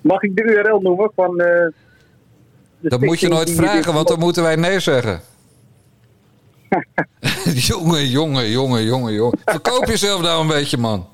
[0.00, 1.36] Mag ik de URL noemen van...
[1.36, 1.72] de
[2.80, 5.20] Dat moet je nooit vragen, want dan moeten wij nee zeggen.
[7.70, 9.38] jongen, jongen, jongen, jongen, jongen.
[9.44, 11.08] Verkoop jezelf nou een beetje, man.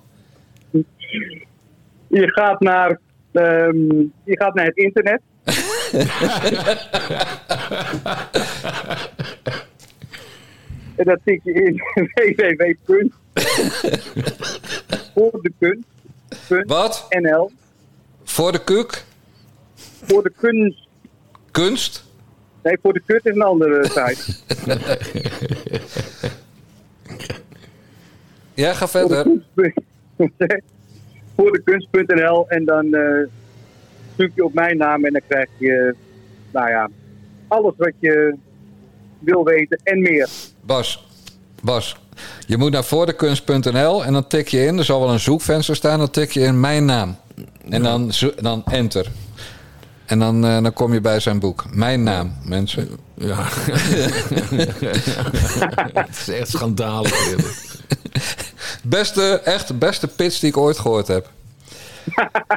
[2.07, 2.99] Je gaat naar,
[3.33, 3.77] ehm,
[4.25, 5.21] je gaat naar het internet.
[11.01, 11.83] en dat tik je in
[12.15, 13.09] www.
[15.15, 15.87] voor de kunst.
[16.67, 17.07] Wat?
[17.09, 17.51] NL.
[18.25, 19.05] Voor de kuk?
[20.03, 20.89] Voor de kunst.
[21.51, 22.05] Kunst?
[22.63, 24.35] Nee, voor de kut is een andere site.
[28.55, 29.27] Ja, ga verder.
[31.37, 33.27] voor de kunst.nl en dan eh,
[34.17, 35.95] zoek je op mijn naam en dan krijg je,
[36.53, 36.91] nou ja,
[37.49, 38.37] alles wat je
[39.19, 40.29] wil weten en meer.
[40.63, 41.05] Bas,
[41.63, 41.97] Bas,
[42.47, 44.79] je moet naar voordekunst.nl en dan tik je in.
[44.79, 45.99] Er zal wel een zoekvenster staan.
[45.99, 47.17] Dan tik je in mijn naam.
[47.69, 49.07] En dan, dan enter.
[50.07, 51.65] En dan, eh, dan kom je bij zijn boek.
[51.71, 52.89] Mijn naam, mensen.
[53.15, 53.37] Ja.
[55.95, 57.35] Het is echt schandalig.
[58.83, 61.31] Beste, echt beste pitch die ik ooit gehoord heb.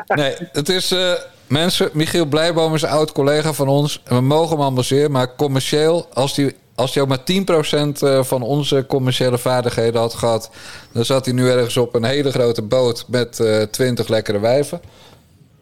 [0.07, 0.91] Nee, het is...
[0.91, 1.11] eh,
[1.47, 4.01] mensen, Michiel Blijboom is een oud collega van ons.
[4.03, 6.07] En we mogen hem ambassaderen, maar commercieel...
[6.13, 10.51] als hij als hij ook maar 10% eh, van onze commerciële vaardigheden had gehad...
[10.91, 14.81] dan zat hij nu ergens op een hele grote boot met eh 20 lekkere wijven.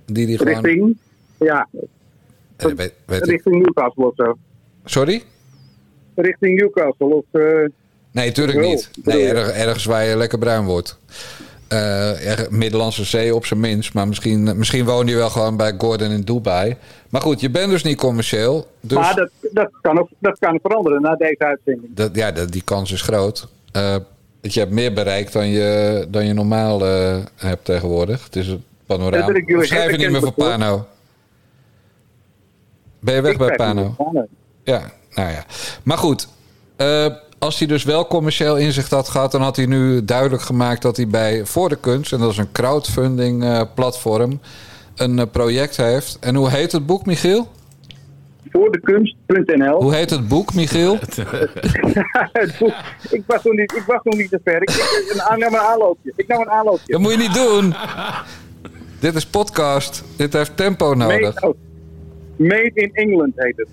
[0.06, 0.54] Die die gewoon...
[0.64, 0.98] Richting,
[1.40, 1.68] ja,
[2.56, 3.30] Eh, weet, weet ik.
[3.30, 4.38] richting Newcastle of zo.
[4.86, 5.24] Sorry?
[6.16, 7.24] Richting Newcastle of...
[7.32, 7.70] eh,
[8.12, 8.90] Nee, tuurlijk Wel, niet.
[9.04, 10.98] Nee, erg- ergens waar je lekker bruin wordt.
[11.72, 13.94] Eh, erg- Middellandse Zee op zijn minst.
[13.94, 16.76] Maar misschien, misschien woon je wel gewoon bij Gordon in Dubai.
[17.10, 18.68] Maar goed, je bent dus niet commercieel.
[18.80, 21.96] Dus Maar dat, dat, kan ook, dat kan veranderen na deze uitzending.
[21.96, 23.48] dat, ja, dat, die kans is groot.
[23.72, 23.96] Eh,
[24.42, 28.24] dat je hebt meer bereikt dan je, dan je normaal eh, hebt tegenwoordig.
[28.24, 29.42] Het is een panorama.
[29.62, 30.88] schrijf je niet meer voor Pano?
[33.00, 33.96] Ben je weg Ik bij Pano?
[34.64, 35.46] Ja, nou ja.
[35.84, 36.28] Maar goed,
[36.76, 37.06] eh,
[37.42, 39.32] als hij dus wel commercieel inzicht had gehad...
[39.32, 42.14] dan had hij nu duidelijk gemaakt dat hij bij Voor de Kunst...
[42.14, 44.40] en dat is een crowdfunding eh, platform...
[44.96, 46.18] een eh, project heeft.
[46.20, 47.48] En hoe heet het boek, Michiel?
[48.50, 50.98] Voordekunst.nl Hoe heet het boek, Michiel?
[52.34, 52.74] Het boek-
[53.10, 54.62] ik, was nog niet, ik was nog niet te ver.
[54.62, 56.14] Ik, ik, een, nam een aanloopje.
[56.16, 56.92] Ik nam een aanloopje.
[56.92, 57.74] Dat moet je niet doen.
[59.00, 60.04] Dit is podcast.
[60.16, 61.42] Dit heeft tempo nodig.
[61.42, 61.56] Made, oh,
[62.36, 63.68] Made in England heet het.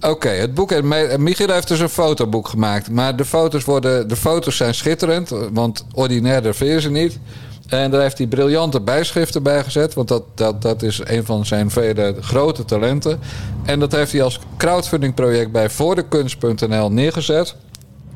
[0.00, 0.82] Oké, het boek.
[0.82, 2.90] Me- Michiel heeft dus een fotoboek gemaakt.
[2.90, 5.28] Maar de foto's, worden, de foto's zijn schitterend.
[5.52, 7.18] Want ordinairder vind je ze niet.
[7.68, 9.94] En daar heeft hij briljante bijschriften bij gezet.
[9.94, 13.18] Want dat, dat, dat is een van zijn vele grote talenten.
[13.64, 17.56] En dat heeft hij als crowdfunding-project bij voordekunst.nl neergezet.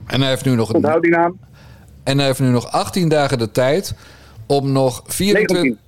[0.06, 1.38] En hij heeft nu nog Onthoud die naam.
[2.02, 3.94] En hij heeft nu nog 18 dagen de tijd
[4.46, 5.56] om nog 24.
[5.56, 5.78] 19.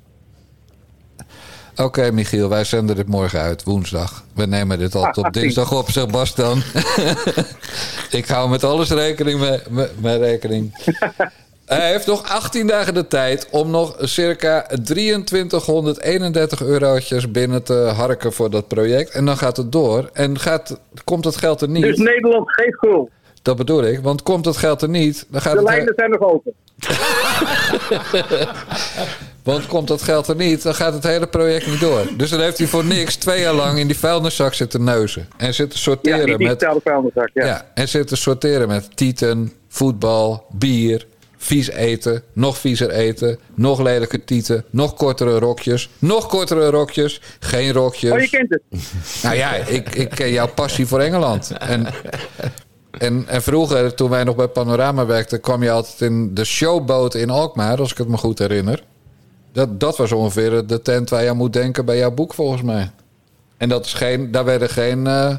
[1.76, 4.24] Oké, Michiel, wij zenden dit morgen uit, woensdag.
[4.34, 5.40] We nemen dit altijd op 18.
[5.42, 6.62] dinsdag op, zegt Bas dan.
[8.10, 10.90] Ik hou met alles rekening mee, mee- mee rekening.
[11.66, 18.32] Hij heeft nog 18 dagen de tijd om nog circa 2331 eurotjes binnen te harken
[18.32, 19.10] voor dat project.
[19.10, 20.10] En dan gaat het door.
[20.12, 21.82] En gaat, komt het geld er niet.
[21.82, 23.10] Dus Nederland geeft schuld.
[23.42, 25.68] Dat bedoel ik, want komt het geld er niet, dan gaat De het...
[25.68, 26.52] lijnen zijn nog open.
[29.46, 32.06] Want komt dat geld er niet, dan gaat het hele project niet door.
[32.16, 35.28] Dus dan heeft hij voor niks twee jaar lang in die vuilniszak zitten neuzen.
[35.36, 36.66] En zitten Ja, sorteren die met...
[36.84, 37.30] vuilniszak.
[37.34, 37.46] Ja.
[37.46, 44.24] Ja, en zitten sorteren met tieten, voetbal, bier, vies eten, nog viezer eten, nog lelijke
[44.24, 48.12] tieten, nog kortere rokjes, nog kortere rokjes, geen rokjes.
[48.12, 48.62] Oh, je kent het.
[49.22, 51.52] Nou ja, ik, ik ken jouw passie voor Engeland.
[51.58, 51.86] En,
[52.90, 57.14] en, en vroeger, toen wij nog bij Panorama werkten, kwam je altijd in de showboot
[57.14, 58.82] in Alkmaar, als ik het me goed herinner.
[59.56, 62.62] Dat, dat was ongeveer de tent waar je aan moet denken bij jouw boek, volgens
[62.62, 62.90] mij.
[63.56, 65.06] En dat is geen, daar werden geen.
[65.06, 65.36] eh,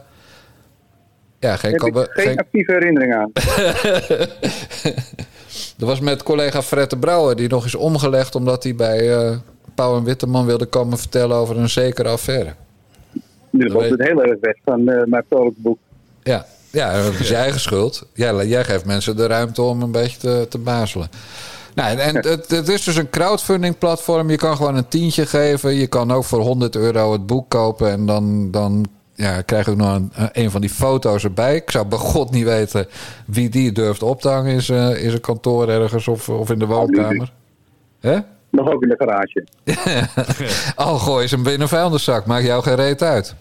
[1.39, 3.31] ja, geen, Heb ik geen actieve herinnering aan.
[5.77, 9.37] Dat was met collega Fred de Brouwer, die nog is omgelegd omdat hij bij eh
[9.75, 12.53] Pauw en Witteman wilde komen vertellen over een zekere affaire.
[13.49, 15.77] Nu loopt het heel erg weg van eh, mijn vrolijk boek.
[16.23, 18.07] Ja, ja dat is je eigen schuld.
[18.13, 21.09] Jij, jij geeft mensen de ruimte om een beetje te, te bazelen.
[21.77, 24.29] Nou, en het, het is dus een crowdfunding platform.
[24.29, 25.73] Je kan gewoon een tientje geven.
[25.73, 27.91] Je kan ook voor 100 euro het boek kopen.
[27.91, 31.55] En dan, dan ja, krijg je ook nog een, een van die foto's erbij.
[31.55, 32.87] Ik zou bij god niet weten
[33.25, 36.59] wie die durft op te hangen in zijn, in zijn kantoor ergens of, of in
[36.59, 37.33] de woonkamer.
[37.99, 38.19] Hè?
[38.49, 39.45] Nog ook in de garage.
[40.75, 42.25] Al gooi ze hem binnen een vuilniszak.
[42.25, 43.35] Maakt jou geen reet uit.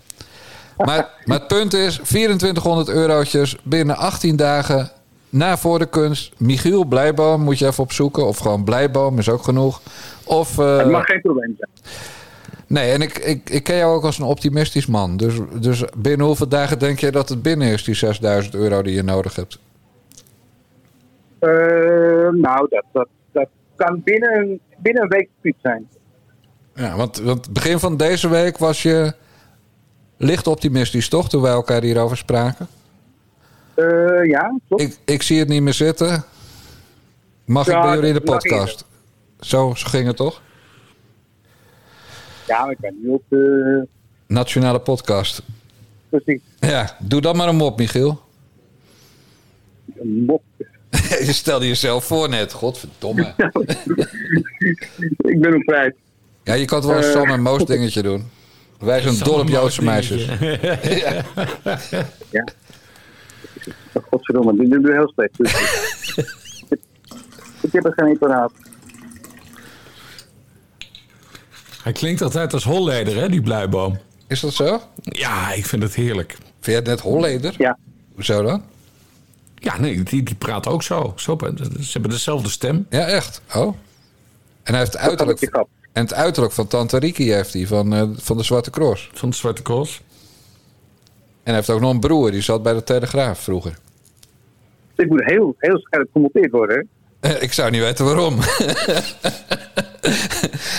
[0.77, 4.91] Maar, maar het punt is, 2400 eurotjes binnen 18 dagen
[5.37, 6.33] na voor de kunst.
[6.37, 8.27] Michiel Blijboom moet je even opzoeken.
[8.27, 9.81] Of gewoon Blijboom is ook genoeg.
[10.25, 11.71] Of, eh, Het mag geen probleem zijn.
[12.67, 15.17] nee, en ik, ik, ik ken jou ook als een optimistisch man.
[15.17, 18.95] Dus, dus binnen hoeveel dagen denk je dat het binnen is, die 6000 euro die
[18.95, 19.59] je nodig hebt?
[21.39, 21.49] Eh,
[22.33, 25.89] nou, dat, dat, dat kan binnen, een- binnen een week goed zijn.
[26.75, 29.15] Ja, want, want begin van deze week was je
[30.17, 31.29] licht optimistisch, toch?
[31.29, 32.67] Toen wij elkaar hierover spraken.
[33.77, 34.83] Eh, ja, klopt.
[34.83, 36.25] Ik, ik zie het niet meer zitten.
[37.45, 38.85] Mag Ja, ik bij jullie in de podcast?
[39.41, 40.43] Zo, zo ging het toch?
[42.47, 43.87] Ja, maar ik ben nu op de...
[44.27, 45.43] Nationale podcast.
[46.09, 46.41] Precies.
[46.61, 48.21] Ja, doe dan maar een mop, Michiel.
[49.99, 50.43] Een mop.
[51.29, 52.53] je stelde jezelf voor net.
[52.53, 53.35] Godverdomme.
[55.19, 55.95] ik ben hem kwijt.
[56.43, 58.31] Ja, je kan het wel een Eh, Sam en Moos dingetje doen.
[58.79, 60.27] Wij zijn dol op Joodse meisjes.
[60.39, 61.25] dingetje.
[62.31, 62.45] Ja.
[64.11, 65.37] Godverdomme, dit doe ik heel slecht.
[65.37, 65.53] Dus,
[67.67, 68.53] ik heb er geen apparaat.
[71.83, 73.99] Hij klinkt altijd als Holleder, hè, die Blijboom.
[74.27, 74.81] Is dat zo?
[75.03, 76.31] Ja, ik vind het heerlijk.
[76.31, 77.55] Vind je het net Holleder?
[77.59, 77.79] Ja.
[78.15, 78.63] Hoezo dan?
[79.55, 81.13] Ja, nee, die, die praat ook zo.
[81.17, 81.39] zo.
[81.81, 82.87] Ze hebben dezelfde stem.
[82.91, 83.41] Ja, echt?
[83.55, 83.77] Oh.
[84.63, 85.67] En hij heeft het uiterlijk...
[85.93, 89.11] En het uiterlijk van Tante Riki heeft hij, van, eh, van de Zwarte Cross.
[89.13, 90.01] Van de Zwarte Cross.
[91.47, 93.79] En hij heeft ook nog een broer, die zat bij de Telegraaf vroeger.
[94.95, 96.87] Dit moet heel, heel scherp gemonteerd worden.
[97.21, 97.29] hè?
[97.31, 98.39] Eh, Ik zou niet weten waarom.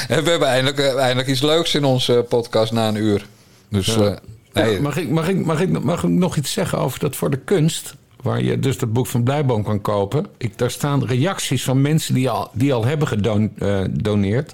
[0.07, 3.25] en we hebben eindelijk, eh, eindelijk iets leuks in onze podcast na een uur.
[3.69, 4.01] Dus Ja.
[4.05, 4.17] eh,
[4.53, 7.15] nee, Ja, mag, ik, mag, ik, mag, ik, mag ik nog iets zeggen over dat
[7.15, 7.95] voor de kunst?
[8.21, 10.25] Waar je dus dat boek van Blijboom kan kopen.
[10.37, 14.53] Ik, daar staan reacties van mensen die al, die al hebben gedoneerd.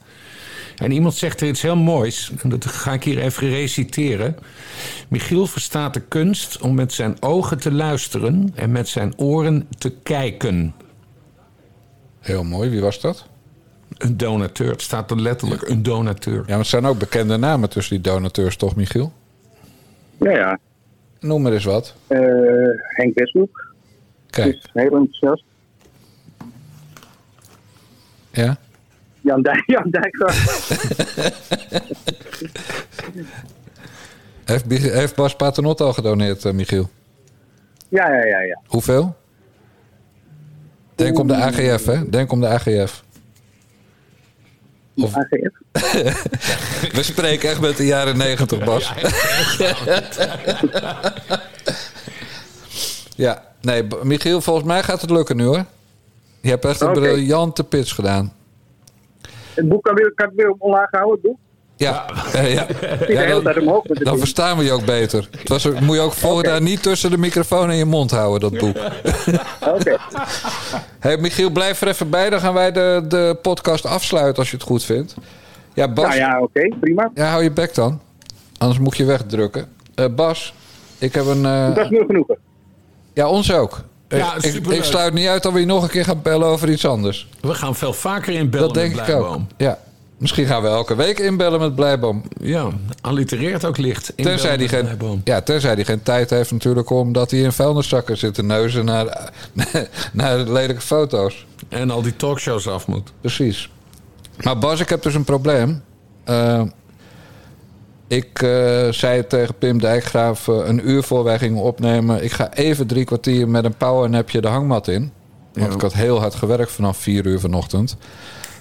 [0.78, 2.32] En iemand zegt er iets heel moois.
[2.42, 4.36] En dat ga ik hier even reciteren.
[5.08, 9.90] Michiel verstaat de kunst om met zijn ogen te luisteren en met zijn oren te
[10.04, 10.74] kijken.
[12.20, 13.28] Heel mooi, wie was dat?
[13.98, 14.72] Een donateur.
[14.72, 16.36] Het staat er letterlijk een donateur.
[16.36, 19.12] Ja, maar het zijn ook bekende namen tussen die donateurs, toch, Michiel?
[20.20, 20.60] Ja, ja.
[21.20, 21.96] Noem maar eens wat.
[22.08, 22.20] Eh,
[22.88, 23.74] Henk Westbroek
[24.30, 25.44] Kijk, is heel enthousiast.
[28.32, 28.58] ja.
[29.24, 30.70] Jan, Dijk, Jan Dijkgraaf.
[34.94, 36.90] Heeft, Bas Paternot al gedoneerd, eh, Michiel?
[37.90, 38.62] ja, ja, ja, ja.
[38.66, 39.16] Hoeveel?
[40.96, 42.10] Denk om de AGF, hè?
[42.10, 43.04] Denk om de AGF.
[44.96, 45.16] Of...
[45.16, 45.62] AGF?
[46.98, 48.94] We spreken echt met de jaren negentig, Bas.
[53.16, 55.66] Ja, nee, Michiel, volgens mij gaat het lukken nu hoor.
[56.42, 58.34] Je hebt echt een briljante pitch gedaan.
[59.56, 61.38] Het boek kan, weer, kan ik weer omlaag houden, het boek?
[61.76, 62.68] Ja, ja.
[63.44, 65.28] Dan, dan verstaan we je ook beter.
[65.38, 68.52] Het was, moet je ook volgend jaar niet tussen de microfoon en je mond houden,
[68.52, 68.76] dat boek.
[69.76, 69.98] Oké.
[71.00, 72.30] Hey, Michiel, blijf er even bij.
[72.30, 75.16] Dan gaan wij de, de podcast afsluiten als je het goed vindt.
[75.74, 76.06] Ja, Bas.
[76.06, 77.12] Nou ja, oké, prima.
[77.14, 78.00] Ja, hou je bek dan.
[78.58, 79.68] Anders moet je wegdrukken.
[79.96, 80.54] Eh, Bas,
[80.98, 81.46] ik heb een...
[81.46, 82.38] eh, Dat is nu genoegen.
[83.14, 83.82] ja, ons ook.
[84.18, 84.36] Ja,
[84.70, 87.28] ik, sluit niet uit dat we je nog een keer gaan bellen over iets anders.
[87.42, 89.20] We gaan veel vaker inbellen dat denk met ik ook.
[89.22, 89.48] Blijboom.
[89.58, 89.80] Ja.
[90.18, 92.24] Misschien gaan we elke week inbellen met Blijboom.
[92.42, 92.70] Ja,
[93.02, 94.14] allitereert ook licht.
[94.16, 94.88] Tenzij die, geen,
[95.24, 99.32] ja, tenzij die geen tijd heeft natuurlijk omdat hij in vuilniszakken zit te neuzen naar,
[100.14, 101.46] naar lelijke foto's.
[101.70, 103.12] En al die talkshows af moet.
[103.22, 103.70] Precies.
[104.42, 105.84] Maar Bas, ik heb dus een probleem.
[106.24, 106.62] Eh,
[108.08, 112.24] ik eh, zei tegen Pim Dijkgraaf eh, een uur voor wij gingen opnemen...
[112.24, 115.12] ik ga even drie kwartier met een powernapje de hangmat in.
[115.54, 115.74] Want Ja.
[115.74, 117.98] ik had heel hard gewerkt vanaf vier uur vanochtend.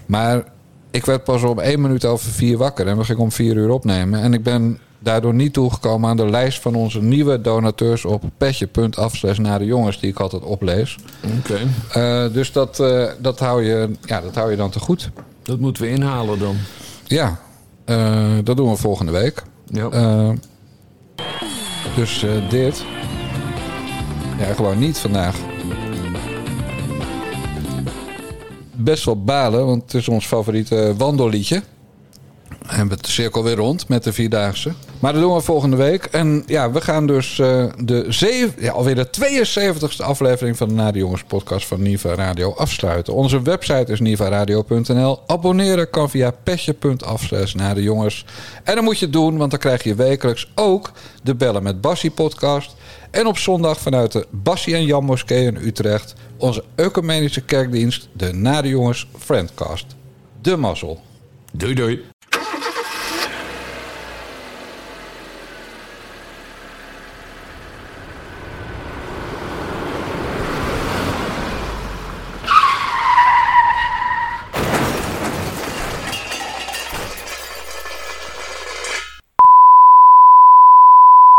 [0.06, 0.44] Maar
[0.90, 2.86] ik werd pas om één minuut over vier wakker...
[2.86, 4.20] en we gingen om vier uur opnemen.
[4.20, 8.04] En ik ben daardoor niet toegekomen aan de lijst van onze nieuwe donateurs...
[8.04, 10.96] op petje.af naar de jongens die ik altijd oplees.
[11.38, 11.58] Oké,
[11.92, 12.76] Eh, dus dat,
[13.18, 15.10] dat, hou je, ja, dat hou je dan te goed.
[15.42, 16.56] dat moeten we inhalen dan.
[17.06, 17.40] Ja,
[17.84, 19.42] eh, dat doen we volgende week.
[19.66, 19.88] Ja.
[19.88, 20.30] Eh,
[21.96, 22.84] dus eh, dit.
[24.38, 25.36] Ja, gewoon niet vandaag.
[28.74, 31.62] Best wel balen, want het is ons favoriete wandelliedje.
[32.68, 34.72] En we de cirkel weer rond met de Vierdaagse.
[34.98, 36.04] Maar dat doen we volgende week.
[36.04, 40.74] En ja, we gaan dus eh, de zeven, ja, alweer de 72e aflevering van de
[40.74, 43.14] Na de Jongens podcast van Niva Radio afsluiten.
[43.14, 45.20] Onze website is nivaradio.nl.
[45.26, 48.24] Abonneren kan via petje.af slash Na de Jongens.
[48.64, 51.80] En dan moet je het doen, want dan krijg je wekelijks ook de Bellen met
[51.80, 52.74] Bassie podcast.
[53.10, 58.32] En op zondag vanuit de Bassie en Jan Moskee in Utrecht onze ecumenische kerkdienst, de
[58.32, 59.86] Na de Jongens Friendcast.
[60.40, 61.00] De mazzel.
[61.52, 62.11] Doei doei.